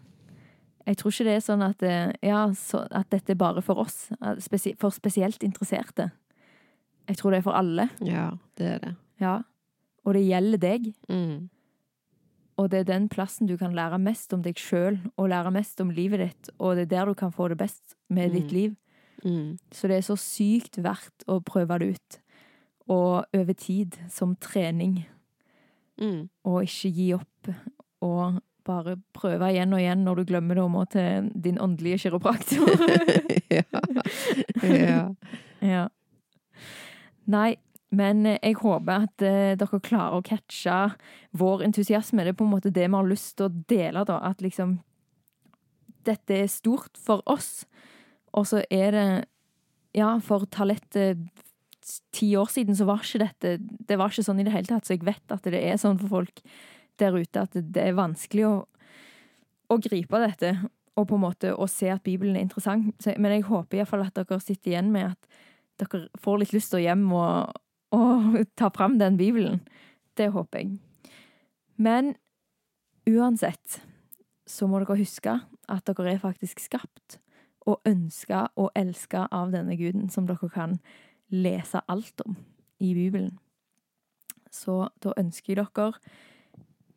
[0.88, 3.84] Jeg tror ikke det er sånn at, eh, ja, så, at dette er bare for
[3.84, 4.08] oss,
[4.80, 6.10] for spesielt interesserte.
[7.08, 8.96] Jeg tror det er for alle, Ja, det er det.
[9.22, 9.38] ja.
[10.06, 10.94] Og det gjelder deg.
[11.10, 11.50] Mm.
[12.58, 15.82] Og det er den plassen du kan lære mest om deg sjøl, og lære mest
[15.84, 18.54] om livet ditt, og det er der du kan få det best med ditt Mm.
[18.54, 18.76] liv.
[19.26, 19.58] Mm.
[19.72, 22.20] Så det er så sykt verdt å prøve det ut.
[22.90, 25.06] Og over tid, som trening.
[26.00, 26.30] Mm.
[26.46, 27.50] Og ikke gi opp.
[28.02, 31.98] Og bare prøve igjen og igjen når du glemmer det, og må til din åndelige
[32.00, 32.68] kiropraktor.
[33.52, 33.64] ja.
[34.64, 35.14] ja.
[35.62, 35.88] ja.
[37.32, 37.58] Nei,
[37.96, 40.78] men eh, jeg håper at eh, dere klarer å catche
[41.38, 42.24] vår entusiasme.
[42.24, 44.20] Det er på en måte det vi har lyst til å dele, da.
[44.32, 44.80] At liksom
[46.08, 47.66] Dette er stort for oss.
[48.32, 49.10] Og så er det
[49.98, 51.16] Ja, for Talette
[52.12, 53.58] ti år siden så var ikke dette
[53.88, 56.00] Det var ikke sånn i det hele tatt, så jeg vet at det er sånn
[56.02, 56.42] for folk
[57.00, 58.56] der ute at det er vanskelig å,
[59.72, 60.56] å gripe dette
[60.98, 62.90] og på en måte å se at Bibelen er interessant.
[63.04, 65.38] Så, men jeg håper iallfall at dere sitter igjen med at
[65.82, 67.60] dere får litt lyst til å hjem og,
[67.96, 69.62] og ta fram den Bibelen.
[70.18, 70.78] Det håper jeg.
[71.78, 72.16] Men
[73.08, 73.82] uansett
[74.48, 77.20] så må dere huske at dere er faktisk skapt
[77.68, 80.78] og ønska og elska av denne guden, som dere kan
[81.28, 82.38] lese alt om
[82.80, 83.36] i Bibelen.
[84.52, 85.92] Så da ønsker jeg dere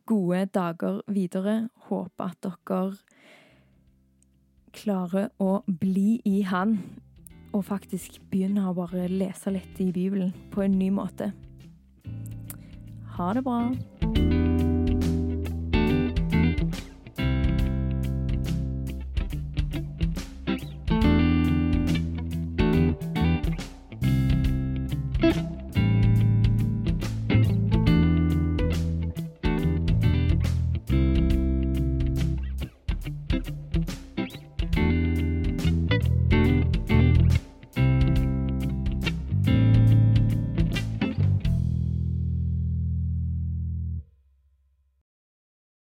[0.07, 1.69] gode dager videre.
[1.91, 2.95] Håper at dere
[4.71, 6.79] klarer å bli i Han,
[7.53, 11.33] og faktisk begynne å bare lese litt i Bibelen på en ny måte.
[13.17, 13.65] Ha det bra.